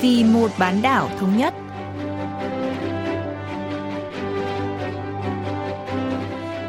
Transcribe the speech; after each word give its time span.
vì 0.00 0.24
một 0.24 0.50
bán 0.58 0.82
đảo 0.82 1.10
thống 1.18 1.36
nhất. 1.36 1.54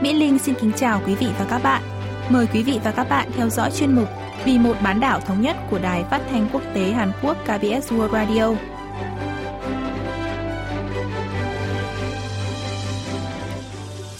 Mỹ 0.01 0.13
Linh 0.13 0.39
xin 0.39 0.55
kính 0.61 0.71
chào 0.75 1.01
quý 1.05 1.15
vị 1.15 1.27
và 1.39 1.45
các 1.49 1.63
bạn. 1.63 1.83
Mời 2.29 2.47
quý 2.53 2.63
vị 2.63 2.79
và 2.83 2.91
các 2.91 3.09
bạn 3.09 3.31
theo 3.37 3.49
dõi 3.49 3.71
chuyên 3.71 3.95
mục 3.95 4.07
Vì 4.45 4.57
một 4.57 4.77
bán 4.83 4.99
đảo 4.99 5.19
thống 5.19 5.41
nhất 5.41 5.55
của 5.69 5.79
Đài 5.79 6.03
Phát 6.03 6.21
thanh 6.31 6.47
Quốc 6.53 6.61
tế 6.73 6.91
Hàn 6.91 7.11
Quốc 7.21 7.37
KBS 7.43 7.93
World 7.93 8.11
Radio. 8.11 8.53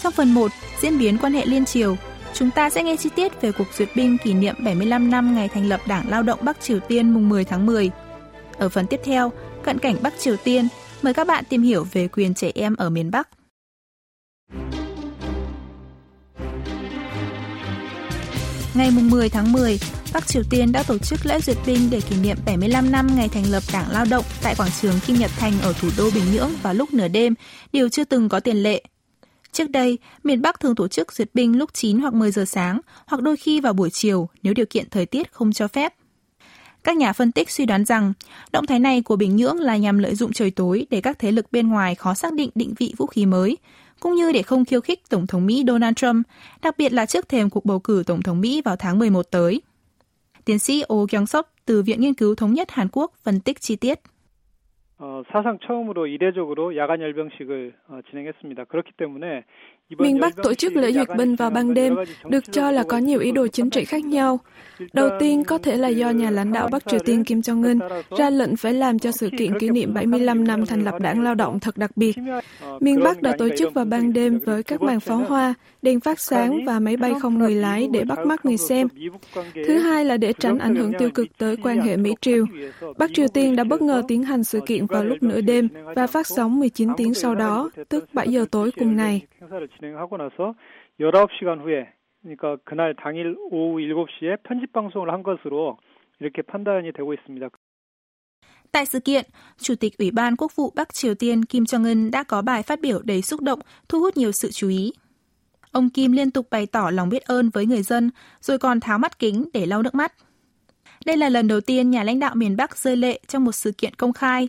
Trong 0.02 0.12
phần 0.12 0.34
1, 0.34 0.50
diễn 0.80 0.98
biến 0.98 1.18
quan 1.18 1.32
hệ 1.32 1.46
liên 1.46 1.64
triều, 1.64 1.96
chúng 2.34 2.50
ta 2.50 2.70
sẽ 2.70 2.82
nghe 2.82 2.96
chi 2.96 3.10
tiết 3.16 3.40
về 3.40 3.52
cuộc 3.52 3.66
duyệt 3.78 3.88
binh 3.96 4.18
kỷ 4.24 4.34
niệm 4.34 4.54
75 4.58 5.10
năm 5.10 5.34
ngày 5.34 5.48
thành 5.48 5.68
lập 5.68 5.80
Đảng 5.86 6.08
Lao 6.08 6.22
động 6.22 6.38
Bắc 6.42 6.60
Triều 6.60 6.80
Tiên 6.80 7.14
mùng 7.14 7.28
10 7.28 7.44
tháng 7.44 7.66
10. 7.66 7.90
Ở 8.62 8.68
phần 8.68 8.86
tiếp 8.86 9.00
theo, 9.04 9.32
cận 9.62 9.78
cảnh 9.78 9.96
Bắc 10.02 10.14
Triều 10.18 10.36
Tiên, 10.36 10.68
mời 11.02 11.14
các 11.14 11.26
bạn 11.26 11.44
tìm 11.48 11.62
hiểu 11.62 11.86
về 11.92 12.08
quyền 12.08 12.34
trẻ 12.34 12.50
em 12.54 12.76
ở 12.76 12.90
miền 12.90 13.10
Bắc. 13.10 13.28
Ngày 18.74 18.90
10 18.90 19.28
tháng 19.28 19.52
10, 19.52 19.78
Bắc 20.12 20.26
Triều 20.26 20.42
Tiên 20.50 20.72
đã 20.72 20.82
tổ 20.82 20.98
chức 20.98 21.26
lễ 21.26 21.40
duyệt 21.40 21.56
binh 21.66 21.90
để 21.90 22.00
kỷ 22.00 22.16
niệm 22.16 22.36
75 22.46 22.92
năm 22.92 23.06
ngày 23.16 23.28
thành 23.28 23.50
lập 23.50 23.62
Đảng 23.72 23.90
Lao 23.90 24.04
động 24.10 24.24
tại 24.42 24.54
quảng 24.54 24.70
trường 24.80 24.94
Kim 25.06 25.16
Nhật 25.16 25.30
Thành 25.38 25.52
ở 25.62 25.72
thủ 25.80 25.88
đô 25.98 26.10
Bình 26.14 26.24
Nhưỡng 26.32 26.50
vào 26.62 26.74
lúc 26.74 26.94
nửa 26.94 27.08
đêm, 27.08 27.34
điều 27.72 27.88
chưa 27.88 28.04
từng 28.04 28.28
có 28.28 28.40
tiền 28.40 28.56
lệ. 28.56 28.82
Trước 29.52 29.70
đây, 29.70 29.98
miền 30.24 30.42
Bắc 30.42 30.60
thường 30.60 30.74
tổ 30.74 30.88
chức 30.88 31.12
duyệt 31.12 31.28
binh 31.34 31.58
lúc 31.58 31.70
9 31.74 31.98
hoặc 31.98 32.14
10 32.14 32.30
giờ 32.30 32.44
sáng, 32.44 32.80
hoặc 33.06 33.22
đôi 33.22 33.36
khi 33.36 33.60
vào 33.60 33.72
buổi 33.72 33.90
chiều 33.90 34.28
nếu 34.42 34.54
điều 34.54 34.66
kiện 34.66 34.90
thời 34.90 35.06
tiết 35.06 35.32
không 35.32 35.52
cho 35.52 35.68
phép. 35.68 35.94
Các 36.83 36.97
nhà 36.97 37.13
phân 37.13 37.31
tích 37.31 37.49
suy 37.49 37.65
đoán 37.65 37.85
rằng, 37.85 38.13
động 38.51 38.65
thái 38.65 38.79
này 38.79 39.01
của 39.01 39.15
Bình 39.15 39.35
Nhưỡng 39.35 39.59
là 39.59 39.77
nhằm 39.77 39.97
lợi 39.97 40.15
dụng 40.15 40.33
trời 40.33 40.51
tối 40.51 40.85
để 40.89 41.01
các 41.01 41.19
thế 41.19 41.31
lực 41.31 41.45
bên 41.51 41.67
ngoài 41.67 41.95
khó 41.95 42.13
xác 42.13 42.33
định 42.33 42.49
định 42.55 42.73
vị 42.79 42.93
vũ 42.97 43.05
khí 43.05 43.25
mới, 43.25 43.57
cũng 43.99 44.15
như 44.15 44.31
để 44.31 44.41
không 44.41 44.65
khiêu 44.65 44.81
khích 44.81 45.09
Tổng 45.09 45.27
thống 45.27 45.45
Mỹ 45.45 45.63
Donald 45.67 45.95
Trump, 45.95 46.27
đặc 46.61 46.77
biệt 46.77 46.93
là 46.93 47.05
trước 47.05 47.29
thềm 47.29 47.49
cuộc 47.49 47.65
bầu 47.65 47.79
cử 47.79 48.03
Tổng 48.07 48.21
thống 48.21 48.41
Mỹ 48.41 48.61
vào 48.65 48.75
tháng 48.75 48.99
11 48.99 49.31
tới. 49.31 49.61
Tiến 50.45 50.59
sĩ 50.59 50.83
Oh 50.93 51.09
Kyung-sop 51.09 51.43
từ 51.65 51.81
Viện 51.81 52.01
Nghiên 52.01 52.13
cứu 52.13 52.35
Thống 52.35 52.53
nhất 52.53 52.71
Hàn 52.71 52.87
Quốc 52.91 53.13
phân 53.23 53.39
tích 53.39 53.61
chi 53.61 53.75
tiết. 53.75 53.99
어, 54.99 55.21
사상 55.31 55.59
처음으로 55.59 56.07
이례적으로 56.07 56.75
야간 56.75 57.01
열병식을 57.01 57.73
어, 57.87 57.99
진행했습니다. 58.09 58.63
그렇기 58.65 58.93
때문에 58.97 59.45
Miền 59.98 60.20
Bắc 60.20 60.36
tổ 60.36 60.54
chức 60.54 60.76
lễ 60.76 60.92
duyệt 60.92 61.08
binh 61.16 61.36
vào 61.36 61.50
ban 61.50 61.74
đêm 61.74 61.94
được 62.28 62.52
cho 62.52 62.70
là 62.70 62.82
có 62.88 62.98
nhiều 62.98 63.20
ý 63.20 63.32
đồ 63.32 63.46
chính 63.46 63.70
trị 63.70 63.84
khác 63.84 64.04
nhau. 64.04 64.40
Đầu 64.92 65.10
tiên 65.20 65.44
có 65.44 65.58
thể 65.58 65.76
là 65.76 65.88
do 65.88 66.10
nhà 66.10 66.30
lãnh 66.30 66.52
đạo 66.52 66.68
Bắc 66.72 66.82
Triều 66.90 67.00
Tiên 67.00 67.24
Kim 67.24 67.40
Jong-un 67.40 68.02
ra 68.18 68.30
lệnh 68.30 68.56
phải 68.56 68.74
làm 68.74 68.98
cho 68.98 69.12
sự 69.12 69.30
kiện 69.38 69.58
kỷ 69.58 69.68
niệm 69.68 69.94
75 69.94 70.44
năm 70.44 70.66
thành 70.66 70.84
lập 70.84 70.94
đảng 71.00 71.22
lao 71.22 71.34
động 71.34 71.60
thật 71.60 71.76
đặc 71.76 71.96
biệt. 71.96 72.16
Miền 72.80 73.00
Bắc 73.04 73.22
đã 73.22 73.36
tổ 73.38 73.48
chức 73.58 73.74
vào 73.74 73.84
ban 73.84 74.12
đêm 74.12 74.38
với 74.38 74.62
các 74.62 74.82
màn 74.82 75.00
pháo 75.00 75.18
hoa, 75.18 75.54
đèn 75.82 76.00
phát 76.00 76.20
sáng 76.20 76.64
và 76.64 76.80
máy 76.80 76.96
bay 76.96 77.12
không 77.20 77.38
người 77.38 77.54
lái 77.54 77.88
để 77.92 78.04
bắt 78.04 78.18
mắt 78.26 78.44
người 78.44 78.56
xem. 78.56 78.88
Thứ 79.66 79.78
hai 79.78 80.04
là 80.04 80.16
để 80.16 80.32
tránh 80.32 80.58
ảnh 80.58 80.74
hưởng 80.74 80.92
tiêu 80.98 81.10
cực 81.10 81.26
tới 81.38 81.56
quan 81.56 81.80
hệ 81.80 81.96
Mỹ-Triều. 81.96 82.46
Bắc 82.98 83.10
Triều 83.14 83.28
Tiên 83.28 83.56
đã 83.56 83.64
bất 83.64 83.82
ngờ 83.82 84.02
tiến 84.08 84.22
hành 84.22 84.44
sự 84.44 84.60
kiện 84.66 84.86
vào 84.86 85.04
lúc 85.04 85.22
nửa 85.22 85.40
đêm 85.40 85.68
và 85.96 86.06
phát 86.06 86.26
sóng 86.26 86.60
19 86.60 86.88
tiếng 86.96 87.14
sau 87.14 87.34
đó, 87.34 87.70
tức 87.88 88.04
7 88.12 88.28
giờ 88.28 88.44
tối 88.50 88.70
cùng 88.78 88.96
ngày. 88.96 89.22
진행하고 89.77 90.17
나서 90.17 90.55
19시간 90.99 91.61
후에 91.61 91.93
그러니까 92.21 92.57
그날 92.65 92.95
당일 92.95 93.35
오후 93.51 93.79
7시에 93.79 94.43
편집 94.43 94.73
방송을 94.73 95.11
한 95.11 95.23
것으로 95.23 95.77
이렇게 96.19 96.41
판단이 96.41 96.91
되고 96.93 97.13
있습니다. 97.13 97.49
Tại 98.71 98.85
sự 98.85 98.99
kiện, 98.99 99.25
Chủ 99.57 99.75
tịch 99.75 99.97
Ủy 99.97 100.11
ban 100.11 100.35
Quốc 100.35 100.55
vụ 100.55 100.71
Bắc 100.75 100.93
Triều 100.93 101.15
Tiên 101.15 101.45
Kim 101.45 101.63
Jong-un 101.63 102.11
đã 102.11 102.23
có 102.23 102.41
bài 102.41 102.63
phát 102.63 102.81
biểu 102.81 103.01
đầy 103.01 103.21
xúc 103.21 103.41
động, 103.41 103.59
thu 103.89 103.99
hút 103.99 104.17
nhiều 104.17 104.31
sự 104.31 104.51
chú 104.51 104.69
ý. 104.69 104.91
Ông 105.71 105.89
Kim 105.89 106.11
liên 106.11 106.31
tục 106.31 106.47
bày 106.51 106.65
tỏ 106.65 106.89
lòng 106.93 107.09
biết 107.09 107.23
ơn 107.23 107.49
với 107.49 107.65
người 107.65 107.81
dân, 107.81 108.11
rồi 108.41 108.57
còn 108.59 108.79
tháo 108.79 108.97
mắt 108.97 109.19
kính 109.19 109.49
để 109.53 109.65
lau 109.65 109.83
nước 109.83 109.95
mắt. 109.95 110.13
Đây 111.05 111.17
là 111.17 111.29
lần 111.29 111.47
đầu 111.47 111.61
tiên 111.61 111.91
nhà 111.91 112.03
lãnh 112.03 112.19
đạo 112.19 112.35
miền 112.35 112.57
Bắc 112.57 112.77
rơi 112.77 112.95
lệ 112.95 113.19
trong 113.27 113.45
một 113.45 113.51
sự 113.51 113.71
kiện 113.71 113.93
công 113.93 114.13
khai. 114.13 114.47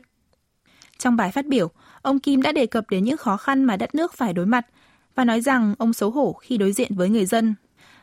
Trong 0.99 1.17
bài 1.17 1.31
phát 1.33 1.47
biểu, 1.47 1.71
ông 2.03 2.19
Kim 2.19 2.43
đã 2.43 2.53
đề 2.53 2.67
cập 2.67 2.91
đến 2.91 3.05
những 3.05 3.17
khó 3.17 3.37
khăn 3.37 3.65
mà 3.65 3.77
đất 3.77 3.95
nước 3.95 4.13
phải 4.13 4.33
đối 4.33 4.47
mặt 4.47 4.67
và 5.15 5.25
nói 5.25 5.41
rằng 5.41 5.75
ông 5.79 5.93
xấu 5.93 6.11
hổ 6.11 6.33
khi 6.33 6.59
đối 6.59 6.73
diện 6.73 6.95
với 6.95 7.09
người 7.09 7.27
dân, 7.27 7.55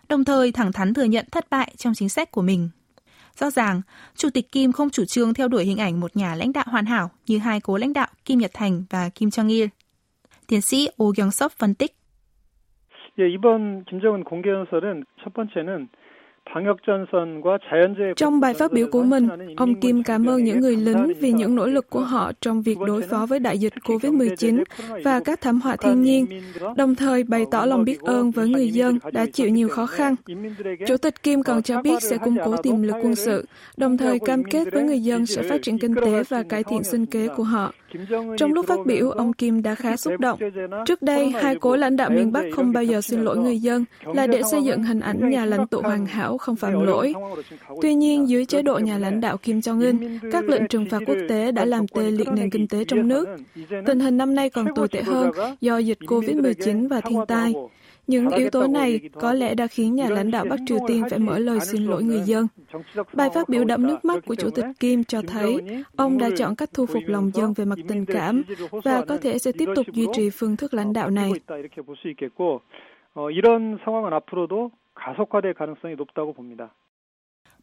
đồng 0.10 0.26
thời 0.26 0.52
thẳng 0.52 0.72
thắn 0.72 0.94
thừa 0.94 1.04
nhận 1.04 1.26
thất 1.32 1.50
bại 1.50 1.74
trong 1.78 1.94
chính 1.94 2.10
sách 2.10 2.32
của 2.32 2.42
mình. 2.42 2.70
Rõ 3.40 3.50
ràng, 3.50 3.82
Chủ 4.16 4.30
tịch 4.30 4.52
Kim 4.52 4.72
không 4.72 4.90
chủ 4.90 5.06
trương 5.06 5.34
theo 5.34 5.48
đuổi 5.48 5.66
hình 5.66 5.78
ảnh 5.78 6.00
một 6.00 6.16
nhà 6.16 6.36
lãnh 6.36 6.54
đạo 6.54 6.66
hoàn 6.68 6.86
hảo 6.86 7.12
như 7.28 7.38
hai 7.38 7.60
cố 7.62 7.78
lãnh 7.78 7.94
đạo 7.94 8.08
Kim 8.26 8.40
Nhật 8.40 8.52
Thành 8.54 8.84
và 8.90 9.10
Kim 9.10 9.30
Jong-il. 9.30 9.68
Tiến 10.48 10.62
sĩ 10.62 10.88
Oh 11.04 11.16
Kyung-sop 11.18 11.50
phân 11.58 11.76
tích. 11.76 11.96
예, 13.18 13.30
이번 13.30 13.86
김정은 13.86 14.26
공개 14.26 14.50
연설은 14.50 15.06
첫 15.24 15.34
번째는 15.34 15.88
trong 18.17 18.41
bài 18.41 18.55
phát 18.55 18.73
biểu 18.73 18.87
của 18.93 19.03
mình, 19.03 19.29
ông 19.57 19.81
Kim 19.81 20.03
cảm 20.03 20.27
ơn 20.27 20.45
những 20.45 20.61
người 20.61 20.77
lính 20.77 21.13
vì 21.21 21.33
những 21.33 21.55
nỗ 21.55 21.67
lực 21.67 21.91
của 21.91 22.01
họ 22.01 22.33
trong 22.41 22.63
việc 22.63 22.79
đối 22.87 23.03
phó 23.03 23.27
với 23.27 23.39
đại 23.39 23.59
dịch 23.59 23.73
COVID-19 23.85 24.65
và 25.05 25.21
các 25.25 25.41
thảm 25.41 25.61
họa 25.61 25.77
thiên 25.77 26.03
nhiên, 26.03 26.27
đồng 26.77 26.95
thời 26.95 27.25
bày 27.25 27.45
tỏ 27.51 27.65
lòng 27.65 27.85
biết 27.85 28.01
ơn 28.01 28.31
với 28.31 28.49
người 28.49 28.69
dân 28.69 28.99
đã 29.13 29.27
chịu 29.33 29.49
nhiều 29.49 29.69
khó 29.69 29.87
khăn. 29.87 30.15
Chủ 30.87 30.97
tịch 30.97 31.23
Kim 31.23 31.43
còn 31.43 31.63
cho 31.63 31.83
biết 31.83 32.03
sẽ 32.03 32.19
củng 32.19 32.37
cố 32.45 32.57
tiềm 32.57 32.83
lực 32.83 32.97
quân 33.03 33.15
sự, 33.15 33.47
đồng 33.77 33.99
thời 33.99 34.19
cam 34.19 34.45
kết 34.45 34.69
với 34.73 34.83
người 34.83 35.01
dân 35.01 35.27
sẽ 35.27 35.43
phát 35.43 35.63
triển 35.63 35.79
kinh 35.79 35.95
tế 35.95 36.23
và 36.29 36.43
cải 36.43 36.65
thiện 36.65 36.85
sinh 36.85 37.07
kế 37.07 37.29
của 37.29 37.45
họ. 37.45 37.73
Trong 38.37 38.53
lúc 38.53 38.67
phát 38.67 38.79
biểu, 38.87 39.11
ông 39.11 39.33
Kim 39.33 39.63
đã 39.63 39.75
khá 39.75 39.97
xúc 39.97 40.13
động. 40.19 40.39
Trước 40.87 41.03
đây, 41.03 41.31
hai 41.31 41.55
cố 41.55 41.77
lãnh 41.77 41.97
đạo 41.97 42.11
miền 42.11 42.33
Bắc 42.33 42.45
không 42.53 42.73
bao 42.73 42.85
giờ 42.85 43.01
xin 43.01 43.21
lỗi 43.21 43.37
người 43.37 43.59
dân 43.59 43.85
là 44.15 44.27
để 44.27 44.43
xây 44.51 44.63
dựng 44.63 44.83
hình 44.83 45.01
ảnh 45.01 45.31
nhà 45.31 45.45
lãnh 45.45 45.67
tụ 45.67 45.81
hoàn 45.81 46.07
hảo 46.07 46.39
không 46.39 46.57
phạm 46.57 46.87
lỗi. 46.87 47.15
Tuy 47.83 47.95
nhiên, 47.95 48.29
dưới 48.29 48.45
chế 48.45 48.63
độ 48.63 48.79
nhà 48.79 48.99
lãnh 48.99 49.21
đạo 49.21 49.37
Kim 49.37 49.59
Jong-un, 49.59 50.19
các 50.33 50.45
lệnh 50.49 50.69
trừng 50.69 50.87
phạt 50.91 51.03
quốc 51.07 51.17
tế 51.29 51.53
đã 51.53 51.65
làm 51.65 51.89
tê 51.89 52.11
liệt 52.11 52.29
nền 52.29 52.51
kinh 52.51 52.69
tế 52.69 52.85
trong 52.85 53.09
nước. 53.09 53.29
Tình 53.87 54.01
hình 54.01 54.17
năm 54.17 54.35
nay 54.35 54.51
còn 54.51 54.67
tồi 54.75 54.89
tệ 54.89 55.03
hơn 55.03 55.31
do 55.61 55.79
dịch 55.79 55.99
COVID-19 56.01 56.89
và 56.89 57.01
thiên 57.01 57.19
tai. 57.29 57.55
Những 58.07 58.31
yếu 58.31 58.51
tố 58.51 58.67
này 58.67 59.01
có 59.15 59.33
lẽ 59.33 59.55
đã 59.55 59.67
khiến 59.67 59.95
nhà 59.95 60.09
lãnh 60.09 60.31
đạo 60.31 60.45
Bắc 60.51 60.57
Triều 60.67 60.79
Tiên 60.89 61.03
phải 61.11 61.19
mở 61.19 61.39
lời 61.39 61.61
xin 61.61 61.85
lỗi 61.85 62.03
người 62.03 62.21
dân. 62.21 62.47
Bài 63.13 63.31
phát 63.35 63.49
biểu 63.49 63.65
đẫm 63.65 63.87
nước 63.87 64.05
mắt 64.05 64.27
của 64.27 64.35
Chủ 64.35 64.51
tịch 64.51 64.65
Kim 64.81 65.05
cho 65.05 65.23
thấy 65.29 65.61
ông 65.97 66.19
đã 66.19 66.31
chọn 66.37 66.57
cách 66.57 66.71
thu 66.75 66.87
phục 66.87 67.03
lòng 67.07 67.31
dân 67.35 67.53
về 67.53 67.65
mặt 67.65 67.79
tình 67.89 68.07
cảm 68.07 68.43
và 68.85 69.05
có 69.09 69.17
thể 69.17 69.39
sẽ 69.39 69.53
tiếp 69.53 69.69
tục 69.77 69.87
duy 69.93 70.07
trì 70.13 70.31
phương 70.31 70.57
thức 70.57 70.75
lãnh 70.75 70.93
đạo 70.93 71.11
này. 71.11 71.33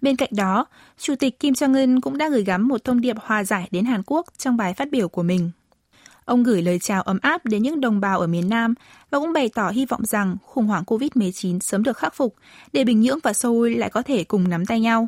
Bên 0.01 0.15
cạnh 0.15 0.29
đó, 0.37 0.65
Chủ 0.97 1.15
tịch 1.19 1.39
Kim 1.39 1.53
Jong-un 1.53 1.99
cũng 2.01 2.17
đã 2.17 2.29
gửi 2.29 2.43
gắm 2.43 2.67
một 2.67 2.83
thông 2.83 3.01
điệp 3.01 3.15
hòa 3.19 3.43
giải 3.43 3.67
đến 3.71 3.85
Hàn 3.85 4.01
Quốc 4.05 4.25
trong 4.37 4.57
bài 4.57 4.73
phát 4.73 4.87
biểu 4.91 5.09
của 5.09 5.23
mình. 5.23 5.51
Ông 6.27 6.43
gửi 6.43 6.61
lời 6.61 6.79
chào 6.79 7.01
ấm 7.01 7.19
áp 7.21 7.45
đến 7.45 7.63
những 7.63 7.81
đồng 7.81 7.99
bào 7.99 8.19
ở 8.19 8.27
miền 8.27 8.49
Nam 8.49 8.73
và 9.09 9.19
cũng 9.19 9.33
bày 9.33 9.49
tỏ 9.49 9.69
hy 9.69 9.85
vọng 9.85 10.05
rằng 10.05 10.37
khủng 10.45 10.67
hoảng 10.67 10.83
COVID-19 10.83 11.59
sớm 11.59 11.83
được 11.83 11.97
khắc 11.97 12.15
phục 12.15 12.35
để 12.73 12.83
Bình 12.83 13.01
Nhưỡng 13.01 13.19
và 13.23 13.33
Seoul 13.33 13.75
lại 13.75 13.89
có 13.89 14.01
thể 14.01 14.23
cùng 14.23 14.49
nắm 14.49 14.65
tay 14.65 14.79
nhau. 14.79 15.07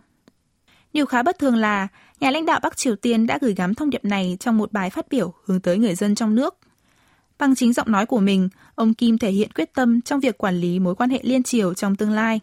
Điều 0.94 1.06
khá 1.06 1.24
bất 1.24 1.40
thường 1.40 1.56
là 1.56 1.88
nhà 2.20 2.32
lãnh 2.32 2.46
đạo 2.46 2.60
Bắc 2.64 2.78
Triều 2.78 2.96
Tiên 2.96 3.28
đã 3.28 3.38
gửi 3.42 3.54
gắm 3.54 3.74
thông 3.74 3.90
điệp 3.90 4.06
này 4.06 4.38
trong 4.40 4.58
một 4.58 4.72
bài 4.72 4.90
phát 4.90 5.06
biểu 5.10 5.34
hướng 5.46 5.60
tới 5.60 5.78
người 5.78 5.96
dân 5.96 6.16
trong 6.16 6.36
nước. 6.36 6.58
Bằng 7.40 7.56
chính 7.56 7.74
giọng 7.74 7.92
nói 7.92 8.06
của 8.06 8.20
mình, 8.20 8.50
ông 8.76 8.94
Kim 8.94 9.18
thể 9.18 9.32
hiện 9.32 9.52
quyết 9.56 9.74
tâm 9.74 10.02
trong 10.02 10.20
việc 10.20 10.38
quản 10.38 10.56
lý 10.56 10.80
mối 10.80 10.96
quan 10.96 11.10
hệ 11.10 11.20
liên 11.24 11.44
triều 11.44 11.74
trong 11.74 11.96
tương 11.96 12.12
lai. 12.12 12.40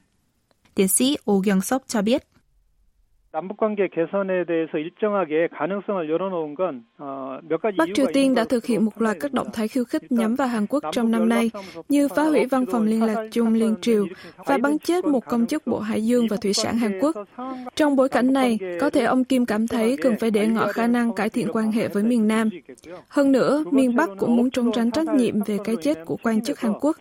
Tiến 0.74 0.88
sĩ 0.88 1.16
Oh 1.30 1.44
Kyung-sop 1.44 1.80
cho 1.88 2.02
biết. 2.02 2.26
남북관계 3.35 3.87
개선에 3.87 4.43
대해서 4.45 4.77
일정하게 4.77 5.47
가능성을 5.55 6.09
열어놓은 6.09 6.55
건몇 6.55 7.61
가지 7.61 7.77
Bắc 7.77 7.87
Triều 7.93 8.07
Tiên 8.13 8.35
đã 8.35 8.43
thực 8.43 8.65
hiện 8.65 8.85
một 8.85 9.01
loạt 9.01 9.17
các 9.19 9.33
động 9.33 9.47
thái 9.53 9.67
khiêu 9.67 9.85
khích 9.85 10.11
nhắm 10.11 10.35
vào 10.35 10.47
Hàn 10.47 10.67
Quốc 10.67 10.83
trong 10.91 11.11
năm 11.11 11.29
nay, 11.29 11.51
như 11.89 12.07
phá 12.07 12.23
hủy 12.23 12.45
văn 12.45 12.65
phòng 12.71 12.83
liên 12.83 13.03
lạc 13.03 13.27
chung 13.31 13.53
liên 13.53 13.75
triều 13.81 14.05
và 14.45 14.57
bắn 14.57 14.79
chết 14.79 15.05
một 15.05 15.25
công 15.25 15.45
chức 15.45 15.67
Bộ 15.67 15.79
Hải 15.79 16.05
dương 16.05 16.27
và 16.29 16.37
Thủy 16.37 16.53
sản 16.53 16.77
Hàn 16.77 16.99
Quốc. 16.99 17.15
Trong 17.75 17.95
bối 17.95 18.09
cảnh 18.09 18.33
này, 18.33 18.59
có 18.81 18.89
thể 18.89 19.03
ông 19.03 19.23
Kim 19.23 19.45
cảm 19.45 19.67
thấy 19.67 19.97
cần 20.01 20.15
phải 20.19 20.31
để 20.31 20.47
ngỏ 20.47 20.67
khả 20.67 20.87
năng 20.87 21.13
cải 21.13 21.29
thiện 21.29 21.47
quan 21.53 21.71
hệ 21.71 21.87
với 21.87 22.03
miền 22.03 22.27
Nam. 22.27 22.49
Hơn 23.09 23.31
nữa, 23.31 23.63
miền 23.71 23.95
Bắc 23.95 24.09
cũng 24.17 24.35
muốn 24.35 24.51
trốn 24.51 24.71
tránh 24.71 24.91
trách 24.91 25.07
nhiệm 25.07 25.35
về 25.45 25.57
cái 25.63 25.75
chết 25.81 25.97
của 26.05 26.17
quan 26.23 26.41
chức 26.41 26.59
Hàn 26.59 26.73
Quốc. 26.81 26.97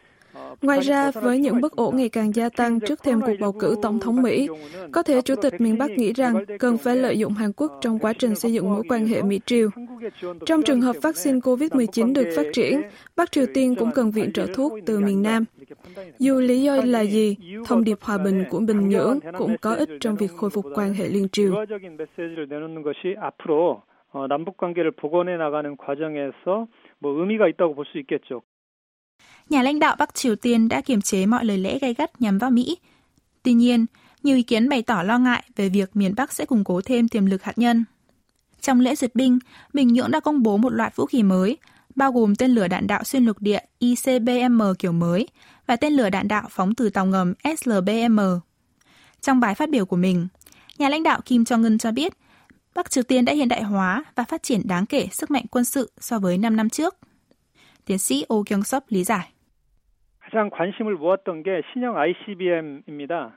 Ngoài 0.62 0.80
ra, 0.80 1.10
với 1.10 1.38
những 1.38 1.60
bất 1.60 1.72
ổn 1.72 1.96
ngày 1.96 2.08
càng 2.08 2.34
gia 2.34 2.48
tăng 2.48 2.80
trước 2.80 3.02
thêm 3.02 3.20
cuộc 3.20 3.34
bầu 3.40 3.52
cử 3.52 3.76
tổng 3.82 4.00
thống 4.00 4.22
Mỹ, 4.22 4.48
có 4.92 5.02
thể 5.02 5.22
Chủ 5.22 5.34
tịch 5.42 5.60
miền 5.60 5.78
Bắc 5.78 5.90
nghĩ 5.90 6.12
rằng 6.12 6.44
cần 6.58 6.78
phải 6.78 6.96
lợi 6.96 7.18
dụng 7.18 7.32
Hàn 7.32 7.52
Quốc 7.52 7.72
trong 7.80 7.98
quá 7.98 8.12
trình 8.12 8.34
xây 8.34 8.52
dựng 8.52 8.70
mối 8.70 8.82
quan 8.88 9.06
hệ 9.06 9.22
Mỹ-Triều. 9.22 9.68
Trong 10.46 10.62
trường 10.62 10.80
hợp 10.80 10.96
vaccine 11.02 11.38
COVID-19 11.38 12.12
được 12.12 12.28
phát 12.36 12.46
triển, 12.52 12.82
Bắc 13.16 13.32
Triều 13.32 13.46
Tiên 13.54 13.74
cũng 13.74 13.90
cần 13.94 14.10
viện 14.10 14.32
trợ 14.32 14.46
thuốc 14.54 14.72
từ 14.86 15.00
miền 15.00 15.22
Nam. 15.22 15.44
Dù 16.18 16.40
lý 16.40 16.62
do 16.62 16.76
là 16.76 17.00
gì, 17.00 17.36
thông 17.66 17.84
điệp 17.84 17.98
hòa 18.00 18.18
bình 18.18 18.44
của 18.50 18.60
Bình 18.60 18.88
Nhưỡng 18.88 19.18
cũng 19.38 19.56
có 19.60 19.74
ích 19.74 19.88
trong 20.00 20.16
việc 20.16 20.30
khôi 20.36 20.50
phục 20.50 20.66
quan 20.74 20.94
hệ 20.94 21.08
liên 21.08 21.28
triều. 21.28 21.54
어, 24.12 24.26
남북 24.26 24.56
관계를 24.56 24.90
복원해 24.92 25.36
나가는 25.36 25.76
과정에서 25.76 26.66
뭐 26.98 27.12
의미가 27.12 27.48
있다고 27.48 27.74
볼 27.74 27.84
수 27.86 27.98
있겠죠. 27.98 28.42
Nhà 29.49 29.61
lãnh 29.61 29.79
đạo 29.79 29.95
Bắc 29.99 30.15
Triều 30.15 30.35
Tiên 30.35 30.67
đã 30.69 30.81
kiềm 30.81 31.01
chế 31.01 31.25
mọi 31.25 31.45
lời 31.45 31.57
lẽ 31.57 31.79
gay 31.79 31.93
gắt 31.93 32.21
nhằm 32.21 32.37
vào 32.37 32.51
Mỹ. 32.51 32.77
Tuy 33.43 33.53
nhiên, 33.53 33.85
nhiều 34.23 34.35
ý 34.35 34.43
kiến 34.43 34.69
bày 34.69 34.81
tỏ 34.81 35.03
lo 35.03 35.17
ngại 35.17 35.43
về 35.55 35.69
việc 35.69 35.95
miền 35.95 36.15
Bắc 36.15 36.33
sẽ 36.33 36.45
củng 36.45 36.63
cố 36.63 36.81
thêm 36.81 37.07
tiềm 37.07 37.25
lực 37.25 37.43
hạt 37.43 37.57
nhân. 37.57 37.85
Trong 38.61 38.79
lễ 38.79 38.95
duyệt 38.95 39.15
binh, 39.15 39.39
Bình 39.73 39.87
Nhưỡng 39.87 40.11
đã 40.11 40.19
công 40.19 40.43
bố 40.43 40.57
một 40.57 40.69
loạt 40.69 40.95
vũ 40.95 41.05
khí 41.05 41.23
mới, 41.23 41.57
bao 41.95 42.11
gồm 42.11 42.35
tên 42.35 42.51
lửa 42.51 42.67
đạn 42.67 42.87
đạo 42.87 43.03
xuyên 43.03 43.25
lục 43.25 43.37
địa 43.39 43.59
ICBM 43.79 44.61
kiểu 44.79 44.91
mới 44.91 45.27
và 45.67 45.75
tên 45.75 45.93
lửa 45.93 46.09
đạn 46.09 46.27
đạo 46.27 46.47
phóng 46.49 46.75
từ 46.75 46.89
tàu 46.89 47.05
ngầm 47.05 47.33
SLBM. 47.57 48.19
Trong 49.21 49.39
bài 49.39 49.55
phát 49.55 49.69
biểu 49.69 49.85
của 49.85 49.95
mình, 49.95 50.27
nhà 50.77 50.89
lãnh 50.89 51.03
đạo 51.03 51.21
Kim 51.25 51.43
Jong-un 51.43 51.77
cho 51.77 51.91
biết 51.91 52.13
Bắc 52.75 52.91
Triều 52.91 53.03
Tiên 53.03 53.25
đã 53.25 53.33
hiện 53.33 53.47
đại 53.47 53.63
hóa 53.63 54.03
và 54.15 54.23
phát 54.23 54.43
triển 54.43 54.67
đáng 54.67 54.85
kể 54.85 55.07
sức 55.11 55.31
mạnh 55.31 55.45
quân 55.51 55.65
sự 55.65 55.91
so 55.99 56.19
với 56.19 56.37
5 56.37 56.55
năm 56.55 56.69
trước. 56.69 56.95
Tiến 57.85 57.99
sĩ 57.99 58.25
Oh 58.33 58.47
Kyung-sop 58.47 58.81
lý 58.89 59.03
giải. 59.03 59.29
가장 60.34 60.50
관심을 60.50 60.94
모았던 60.94 61.42
게 61.42 61.62
신형 61.72 61.96
ICBM입니다. 61.96 63.32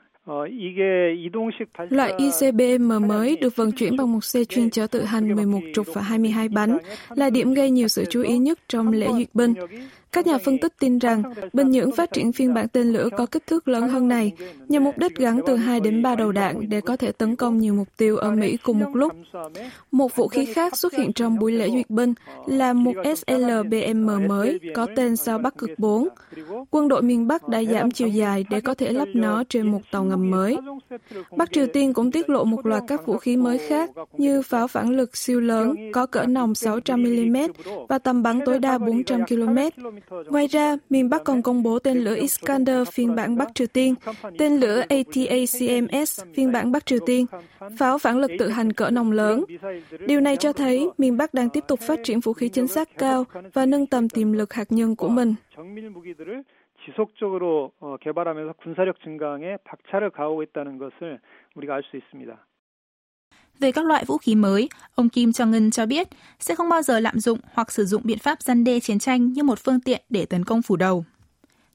Loại 1.90 2.12
ICBM 2.18 3.08
mới 3.08 3.36
được 3.36 3.56
vận 3.56 3.72
chuyển 3.72 3.96
bằng 3.96 4.12
một 4.12 4.24
xe 4.24 4.44
chuyên 4.44 4.70
chở 4.70 4.86
tự 4.86 5.04
hành 5.04 5.34
11 5.34 5.60
trục 5.74 5.86
và 5.94 6.02
22 6.02 6.48
bánh 6.48 6.78
là 7.08 7.30
điểm 7.30 7.54
gây 7.54 7.70
nhiều 7.70 7.88
sự 7.88 8.04
chú 8.10 8.22
ý 8.22 8.38
nhất 8.38 8.58
trong 8.68 8.92
lễ 8.92 9.06
duyệt 9.12 9.28
binh. 9.34 9.54
Các 10.11 10.27
nhà 10.27 10.37
phân 10.37 10.57
tích 10.57 10.73
tin 10.79 10.99
rằng 10.99 11.23
Bình 11.53 11.71
Nhưỡng 11.71 11.91
phát 11.91 12.11
triển 12.13 12.31
phiên 12.31 12.53
bản 12.53 12.67
tên 12.67 12.87
lửa 12.87 13.09
có 13.17 13.25
kích 13.25 13.47
thước 13.47 13.67
lớn 13.67 13.89
hơn 13.89 14.07
này, 14.07 14.31
nhằm 14.67 14.83
mục 14.83 14.97
đích 14.97 15.15
gắn 15.15 15.41
từ 15.47 15.55
2 15.55 15.79
đến 15.79 16.03
3 16.03 16.15
đầu 16.15 16.31
đạn 16.31 16.69
để 16.69 16.81
có 16.81 16.95
thể 16.95 17.11
tấn 17.11 17.35
công 17.35 17.57
nhiều 17.57 17.73
mục 17.73 17.87
tiêu 17.97 18.17
ở 18.17 18.31
Mỹ 18.31 18.57
cùng 18.63 18.79
một 18.79 18.95
lúc. 18.95 19.13
Một 19.91 20.15
vũ 20.15 20.27
khí 20.27 20.45
khác 20.45 20.77
xuất 20.77 20.93
hiện 20.93 21.13
trong 21.13 21.39
buổi 21.39 21.51
lễ 21.51 21.69
duyệt 21.69 21.89
binh 21.89 22.13
là 22.47 22.73
một 22.73 22.93
SLBM 23.17 24.27
mới 24.27 24.59
có 24.75 24.87
tên 24.95 25.15
sao 25.15 25.37
Bắc 25.37 25.57
cực 25.57 25.69
4. 25.77 26.07
Quân 26.71 26.87
đội 26.87 27.01
miền 27.01 27.27
Bắc 27.27 27.47
đã 27.47 27.63
giảm 27.63 27.91
chiều 27.91 28.07
dài 28.07 28.45
để 28.49 28.61
có 28.61 28.73
thể 28.73 28.91
lắp 28.91 29.07
nó 29.13 29.43
trên 29.49 29.71
một 29.71 29.81
tàu 29.91 30.03
ngầm 30.03 30.31
mới. 30.31 30.57
Bắc 31.37 31.51
Triều 31.51 31.67
Tiên 31.73 31.93
cũng 31.93 32.11
tiết 32.11 32.29
lộ 32.29 32.43
một 32.43 32.65
loạt 32.65 32.83
các 32.87 33.05
vũ 33.05 33.17
khí 33.17 33.37
mới 33.37 33.57
khác 33.57 33.89
như 34.17 34.41
pháo 34.41 34.67
phản 34.67 34.89
lực 34.89 35.17
siêu 35.17 35.41
lớn 35.41 35.75
có 35.93 36.05
cỡ 36.05 36.25
nòng 36.25 36.53
600mm 36.53 37.49
và 37.89 37.99
tầm 37.99 38.23
bắn 38.23 38.39
tối 38.45 38.59
đa 38.59 38.77
400 38.77 39.25
km 39.25 39.57
Ngoài 40.30 40.46
ra, 40.46 40.76
miền 40.90 41.10
Bắc 41.10 41.24
còn 41.24 41.42
công 41.42 41.62
bố 41.62 41.78
tên 41.78 41.98
lửa 41.98 42.14
Iskander 42.14 42.88
phiên 42.92 43.14
bản 43.14 43.36
Bắc 43.36 43.54
Triều 43.54 43.66
Tiên, 43.66 43.94
tên 44.38 44.52
lửa 44.52 44.82
ATACMS 44.88 46.20
phiên 46.34 46.52
bản 46.52 46.72
Bắc 46.72 46.86
Triều 46.86 46.98
Tiên, 47.06 47.26
pháo 47.78 47.98
phản 47.98 48.18
lực 48.18 48.30
tự 48.38 48.48
hành 48.48 48.72
cỡ 48.72 48.90
nòng 48.90 49.12
lớn. 49.12 49.44
Điều 50.06 50.20
này 50.20 50.36
cho 50.36 50.52
thấy 50.52 50.90
miền 50.98 51.16
Bắc 51.16 51.34
đang 51.34 51.50
tiếp 51.50 51.64
tục 51.68 51.80
phát 51.80 51.98
triển 52.04 52.20
vũ 52.20 52.32
khí 52.32 52.48
chính 52.48 52.66
xác 52.66 52.88
cao 52.98 53.24
và 53.52 53.66
nâng 53.66 53.86
tầm 53.86 54.08
tiềm 54.08 54.32
lực 54.32 54.52
hạt 54.52 54.72
nhân 54.72 54.96
của 54.96 55.08
mình. 55.08 55.34
지속적으로 56.84 57.72
개발하면서 58.00 58.52
군사력 58.62 59.00
증강에 59.00 59.56
박차를 59.64 60.10
가하고 60.10 60.42
있다는 60.42 60.78
것을 60.78 61.18
우리가 61.56 61.74
알 61.76 61.82
수 61.82 61.96
있습니다. 61.96 62.36
Về 63.59 63.71
các 63.71 63.85
loại 63.85 64.05
vũ 64.05 64.17
khí 64.17 64.35
mới, 64.35 64.69
ông 64.95 65.09
Kim 65.09 65.29
Jong-un 65.29 65.71
cho 65.71 65.85
biết 65.85 66.07
sẽ 66.39 66.55
không 66.55 66.69
bao 66.69 66.81
giờ 66.81 66.99
lạm 66.99 67.19
dụng 67.19 67.39
hoặc 67.53 67.71
sử 67.71 67.85
dụng 67.85 68.01
biện 68.05 68.19
pháp 68.19 68.41
gian 68.41 68.63
đe 68.63 68.79
chiến 68.79 68.99
tranh 68.99 69.33
như 69.33 69.43
một 69.43 69.59
phương 69.63 69.79
tiện 69.79 70.01
để 70.09 70.25
tấn 70.25 70.45
công 70.45 70.61
phủ 70.61 70.75
đầu. 70.75 71.05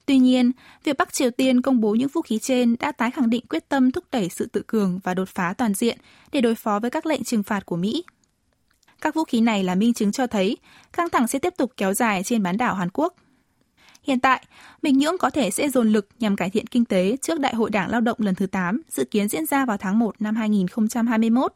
Tuy 0.06 0.18
nhiên, 0.18 0.52
việc 0.84 0.96
Bắc 0.98 1.12
Triều 1.12 1.30
Tiên 1.30 1.62
công 1.62 1.80
bố 1.80 1.94
những 1.94 2.08
vũ 2.08 2.22
khí 2.22 2.38
trên 2.38 2.76
đã 2.80 2.92
tái 2.92 3.10
khẳng 3.10 3.30
định 3.30 3.46
quyết 3.46 3.68
tâm 3.68 3.92
thúc 3.92 4.04
đẩy 4.12 4.28
sự 4.28 4.46
tự 4.46 4.62
cường 4.66 5.00
và 5.04 5.14
đột 5.14 5.28
phá 5.28 5.54
toàn 5.58 5.74
diện 5.74 5.98
để 6.32 6.40
đối 6.40 6.54
phó 6.54 6.78
với 6.78 6.90
các 6.90 7.06
lệnh 7.06 7.24
trừng 7.24 7.42
phạt 7.42 7.66
của 7.66 7.76
Mỹ. 7.76 8.04
Các 9.00 9.14
vũ 9.14 9.24
khí 9.24 9.40
này 9.40 9.64
là 9.64 9.74
minh 9.74 9.94
chứng 9.94 10.12
cho 10.12 10.26
thấy 10.26 10.56
căng 10.92 11.10
thẳng 11.10 11.28
sẽ 11.28 11.38
tiếp 11.38 11.54
tục 11.56 11.72
kéo 11.76 11.94
dài 11.94 12.22
trên 12.22 12.42
bán 12.42 12.56
đảo 12.56 12.74
Hàn 12.74 12.88
Quốc. 12.92 13.14
Hiện 14.02 14.20
tại, 14.20 14.44
Bình 14.82 14.98
Nhưỡng 14.98 15.18
có 15.18 15.30
thể 15.30 15.50
sẽ 15.50 15.68
dồn 15.68 15.92
lực 15.92 16.08
nhằm 16.18 16.36
cải 16.36 16.50
thiện 16.50 16.66
kinh 16.66 16.84
tế 16.84 17.16
trước 17.22 17.40
Đại 17.40 17.54
hội 17.54 17.70
Đảng 17.70 17.90
Lao 17.90 18.00
động 18.00 18.18
lần 18.20 18.34
thứ 18.34 18.46
8 18.46 18.82
dự 18.90 19.04
kiến 19.04 19.28
diễn 19.28 19.46
ra 19.46 19.66
vào 19.66 19.76
tháng 19.76 19.98
1 19.98 20.22
năm 20.22 20.36
2021. 20.36 21.54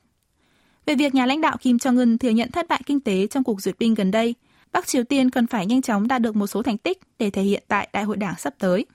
Về 0.88 0.95
việc 0.95 1.15
nhà 1.15 1.25
lãnh 1.25 1.41
đạo 1.41 1.57
Kim 1.61 1.77
Jong-un 1.77 2.17
thừa 2.17 2.29
nhận 2.29 2.51
thất 2.51 2.67
bại 2.69 2.81
kinh 2.85 3.00
tế 3.00 3.27
trong 3.27 3.44
cuộc 3.44 3.61
duyệt 3.61 3.75
binh 3.79 3.94
gần 3.94 4.11
đây, 4.11 4.35
Bắc 4.71 4.88
Triều 4.88 5.03
Tiên 5.03 5.29
cần 5.29 5.47
phải 5.47 5.65
nhanh 5.65 5.81
chóng 5.81 6.07
đạt 6.07 6.21
được 6.21 6.35
một 6.35 6.47
số 6.47 6.61
thành 6.61 6.77
tích 6.77 7.00
để 7.19 7.29
thể 7.29 7.41
hiện 7.41 7.63
tại 7.67 7.89
Đại 7.94 8.03
hội 8.03 8.17
Đảng 8.17 8.35
sắp 8.38 8.53
tới. 8.59 8.85